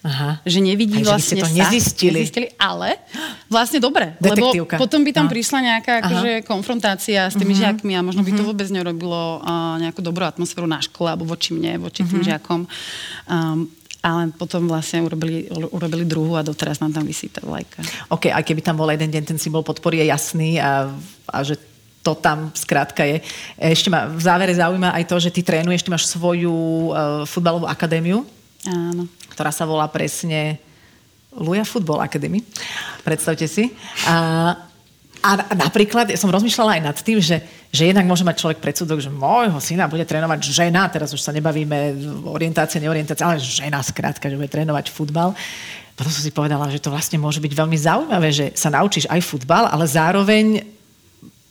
Aha. 0.05 0.37
Že 0.45 0.61
nevidí 0.61 1.01
Aj, 1.01 1.17
vlastne 1.17 1.41
to 1.41 1.49
nezistili. 1.49 2.21
nezistili. 2.21 2.47
Ale 2.61 2.97
vlastne 3.49 3.81
dobre. 3.81 4.13
Lebo 4.21 4.53
potom 4.77 5.01
by 5.01 5.11
tam 5.13 5.25
no. 5.25 5.31
prišla 5.33 5.59
nejaká 5.65 5.93
akože, 6.01 6.31
konfrontácia 6.45 7.25
s 7.25 7.33
tými 7.33 7.57
uh-huh. 7.57 7.73
žiakmi 7.73 7.93
a 7.97 8.05
možno 8.05 8.21
by 8.21 8.31
to 8.37 8.45
mhm. 8.45 8.49
vôbec 8.53 8.69
nerobilo 8.69 9.41
uh, 9.41 9.81
nejakú 9.81 10.05
dobrú 10.05 10.29
atmosféru 10.29 10.69
na 10.69 10.77
škole 10.77 11.09
alebo 11.09 11.25
voči 11.25 11.57
mne, 11.57 11.81
voči 11.81 12.05
uh-huh. 12.05 12.11
tým 12.13 12.21
žiakom. 12.21 12.69
Um, 13.25 13.65
ale 14.05 14.29
potom 14.37 14.69
vlastne 14.69 15.01
urobili, 15.01 15.49
urobili 15.49 16.05
druhú 16.05 16.37
a 16.37 16.45
doteraz 16.45 16.77
nám 16.77 16.93
tam 16.93 17.01
vysí 17.09 17.25
tá 17.25 17.41
vlajka. 17.41 17.81
OK, 18.13 18.29
aj 18.29 18.45
keby 18.45 18.61
tam 18.61 18.77
bol 18.77 18.85
jeden 18.93 19.09
deň, 19.09 19.33
ten 19.33 19.39
symbol 19.41 19.65
podpory 19.65 20.05
je 20.05 20.13
jasný 20.13 20.61
a, 20.61 20.93
a 21.25 21.37
že 21.41 21.57
to 22.05 22.13
tam 22.13 22.53
skrátka 22.53 23.01
je. 23.01 23.25
Ešte 23.57 23.89
ma 23.89 24.05
v 24.05 24.21
závere 24.21 24.53
zaujíma 24.53 24.93
aj 24.93 25.09
to, 25.09 25.17
že 25.17 25.33
ty 25.33 25.41
trénuješ, 25.41 25.81
ty 25.81 25.89
máš 25.89 26.05
svoju 26.05 26.53
uh, 26.53 27.25
futbalovú 27.25 27.65
akadémiu, 27.65 28.21
Áno. 28.69 29.09
ktorá 29.33 29.49
sa 29.49 29.65
volá 29.65 29.89
presne 29.89 30.61
Luja 31.33 31.65
Football 31.65 32.05
Academy. 32.05 32.45
Predstavte 33.01 33.49
si. 33.49 33.73
A 34.05 34.53
a 35.25 35.57
napríklad, 35.57 36.13
ja 36.13 36.21
som 36.21 36.29
rozmýšľala 36.29 36.77
aj 36.77 36.81
nad 36.85 36.97
tým, 37.01 37.17
že, 37.17 37.41
že 37.73 37.89
jednak 37.89 38.05
môže 38.05 38.21
mať 38.21 38.45
človek 38.45 38.61
predsudok, 38.61 39.01
že 39.01 39.09
môjho 39.09 39.57
syna 39.57 39.89
bude 39.89 40.05
trénovať 40.05 40.37
žena, 40.53 40.85
teraz 40.85 41.09
už 41.17 41.21
sa 41.25 41.33
nebavíme 41.33 41.97
orientácia, 42.29 42.77
neorientácia, 42.77 43.25
ale 43.25 43.41
žena 43.41 43.81
skrátka, 43.81 44.29
že 44.29 44.37
bude 44.37 44.53
trénovať 44.53 44.93
futbal. 44.93 45.33
Potom 45.97 46.11
som 46.13 46.21
si 46.21 46.29
povedala, 46.29 46.69
že 46.69 46.77
to 46.77 46.93
vlastne 46.93 47.17
môže 47.17 47.41
byť 47.41 47.53
veľmi 47.57 47.77
zaujímavé, 47.79 48.29
že 48.29 48.45
sa 48.53 48.69
naučíš 48.69 49.09
aj 49.09 49.25
futbal, 49.25 49.65
ale 49.65 49.89
zároveň 49.89 50.74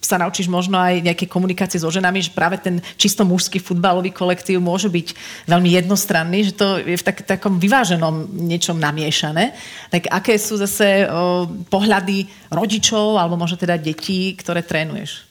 sa 0.05 0.21
naučíš 0.21 0.47
možno 0.53 0.77
aj 0.77 1.01
nejaké 1.01 1.25
komunikácie 1.25 1.81
so 1.81 1.89
ženami, 1.89 2.21
že 2.21 2.37
práve 2.37 2.61
ten 2.61 2.79
čisto 3.01 3.25
mužský 3.25 3.59
futbalový 3.59 4.13
kolektív 4.13 4.61
môže 4.61 4.93
byť 4.93 5.17
veľmi 5.49 5.71
jednostranný, 5.81 6.53
že 6.53 6.53
to 6.55 6.79
je 6.85 7.01
v 7.01 7.05
tak, 7.05 7.25
takom 7.25 7.57
vyváženom 7.57 8.29
niečom 8.45 8.77
namiešané. 8.77 9.57
Tak 9.89 10.13
aké 10.13 10.37
sú 10.37 10.61
zase 10.61 11.09
o, 11.09 11.49
pohľady 11.73 12.29
rodičov 12.53 13.17
alebo 13.17 13.41
možno 13.41 13.57
teda 13.57 13.81
detí, 13.81 14.37
ktoré 14.37 14.61
trénuješ? 14.61 15.25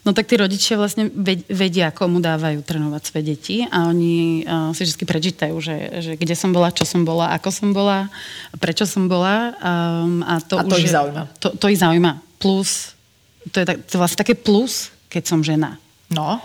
No 0.00 0.16
tak 0.16 0.32
tí 0.32 0.40
rodičia 0.40 0.80
vlastne 0.80 1.12
vedia, 1.52 1.92
komu 1.92 2.24
dávajú 2.24 2.64
trénovať 2.64 3.02
svoje 3.04 3.24
deti 3.36 3.56
a 3.68 3.92
oni 3.92 4.48
uh, 4.48 4.72
si 4.72 4.88
vždy 4.88 5.04
prečítajú, 5.04 5.52
že, 5.60 5.76
že 6.00 6.12
kde 6.16 6.32
som 6.32 6.56
bola, 6.56 6.72
čo 6.72 6.88
som 6.88 7.04
bola, 7.04 7.36
ako 7.36 7.52
som 7.52 7.68
bola, 7.76 8.08
prečo 8.56 8.88
som 8.88 9.12
bola. 9.12 9.52
Um, 9.60 10.24
a 10.24 10.40
to, 10.40 10.56
a 10.56 10.64
to 10.64 10.80
už 10.80 10.88
ich 10.88 10.96
zaujíma. 10.96 11.22
To, 11.44 11.48
to 11.52 11.68
ich 11.68 11.76
zaujíma. 11.84 12.16
Plus 12.40 12.96
to 13.48 13.56
je, 13.60 13.64
tak, 13.64 13.76
to 13.88 13.96
vlastne 13.96 14.20
také 14.20 14.36
plus, 14.36 14.92
keď 15.08 15.22
som 15.24 15.40
žena. 15.40 15.80
No. 16.12 16.36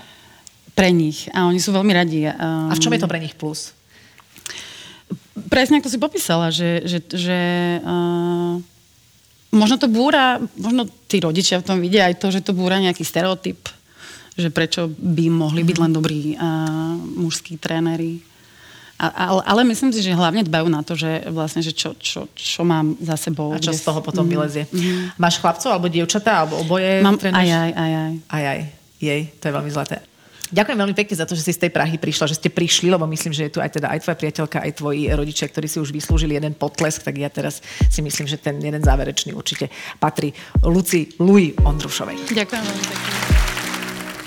Pre 0.72 0.90
nich. 0.92 1.28
A 1.36 1.48
oni 1.48 1.60
sú 1.60 1.76
veľmi 1.76 1.92
radi. 1.92 2.24
Um, 2.28 2.72
a 2.72 2.74
v 2.76 2.82
čom 2.82 2.96
je 2.96 3.02
to 3.04 3.12
pre 3.12 3.20
nich 3.20 3.36
plus? 3.36 3.76
Presne 5.52 5.84
ako 5.84 5.92
si 5.92 6.00
popísala, 6.00 6.48
že, 6.56 6.88
že, 6.88 7.00
že 7.12 7.40
uh, 7.84 8.56
možno 9.52 9.76
to 9.76 9.92
búra, 9.92 10.40
možno 10.56 10.88
tí 11.12 11.20
rodičia 11.20 11.60
v 11.60 11.68
tom 11.68 11.78
vidia 11.84 12.08
aj 12.08 12.20
to, 12.24 12.32
že 12.32 12.44
to 12.44 12.56
búra 12.56 12.80
nejaký 12.80 13.04
stereotyp, 13.04 13.68
že 14.40 14.48
prečo 14.52 14.88
by 14.88 15.28
mohli 15.28 15.68
byť 15.68 15.78
len 15.80 15.92
dobrí 15.92 16.36
uh, 16.36 16.96
mužskí 16.96 17.60
tréneri 17.60 18.35
a, 18.96 19.08
ale, 19.12 19.42
ale 19.44 19.62
myslím 19.68 19.92
si, 19.92 20.00
že 20.00 20.16
hlavne 20.16 20.48
dbajú 20.48 20.72
na 20.72 20.80
to, 20.80 20.96
že 20.96 21.28
vlastne, 21.28 21.60
že 21.60 21.76
čo, 21.76 22.00
čo, 22.00 22.32
čo 22.32 22.64
mám 22.64 22.96
za 23.04 23.20
sebou. 23.20 23.52
A 23.52 23.60
čo 23.60 23.76
z 23.76 23.84
toho 23.84 24.00
potom 24.00 24.24
mm, 24.24 24.32
vylezie. 24.32 24.64
Mm. 24.72 25.12
Máš 25.20 25.44
chlapcov 25.44 25.68
alebo 25.68 25.92
dievčatá, 25.92 26.48
alebo 26.48 26.64
oboje? 26.64 27.04
Mám 27.04 27.20
aj, 27.20 27.32
aj, 27.36 27.72
aj, 27.76 27.92
aj. 27.92 28.14
Aj, 28.32 28.44
aj. 28.56 28.60
Jej, 29.04 29.22
to 29.44 29.52
je 29.52 29.54
veľmi 29.54 29.72
zlaté. 29.76 30.00
Ďakujem 30.56 30.78
veľmi 30.78 30.96
pekne 30.96 31.16
za 31.18 31.28
to, 31.28 31.36
že 31.36 31.44
si 31.44 31.52
z 31.58 31.68
tej 31.68 31.72
Prahy 31.74 32.00
prišla, 32.00 32.32
že 32.32 32.40
ste 32.40 32.54
prišli, 32.54 32.88
lebo 32.88 33.04
myslím, 33.10 33.34
že 33.36 33.50
je 33.50 33.54
tu 33.58 33.60
aj 33.60 33.76
teda 33.76 33.92
aj 33.92 34.06
tvoja 34.06 34.18
priateľka, 34.18 34.58
aj 34.62 34.72
tvoji 34.78 35.10
rodičia, 35.12 35.50
ktorí 35.50 35.68
si 35.68 35.82
už 35.82 35.90
vyslúžili 35.90 36.38
jeden 36.38 36.56
potlesk, 36.56 37.04
tak 37.04 37.18
ja 37.18 37.28
teraz 37.28 37.60
si 37.90 38.00
myslím, 38.00 38.30
že 38.30 38.40
ten 38.40 38.62
jeden 38.62 38.80
záverečný 38.80 39.36
určite 39.36 39.68
patrí 39.98 40.32
Luci 40.64 41.18
Lui 41.20 41.52
Ondrušovej. 41.58 42.32
Ďakujem 42.32 42.62
veľmi 42.62 42.86
pekne. 42.88 43.45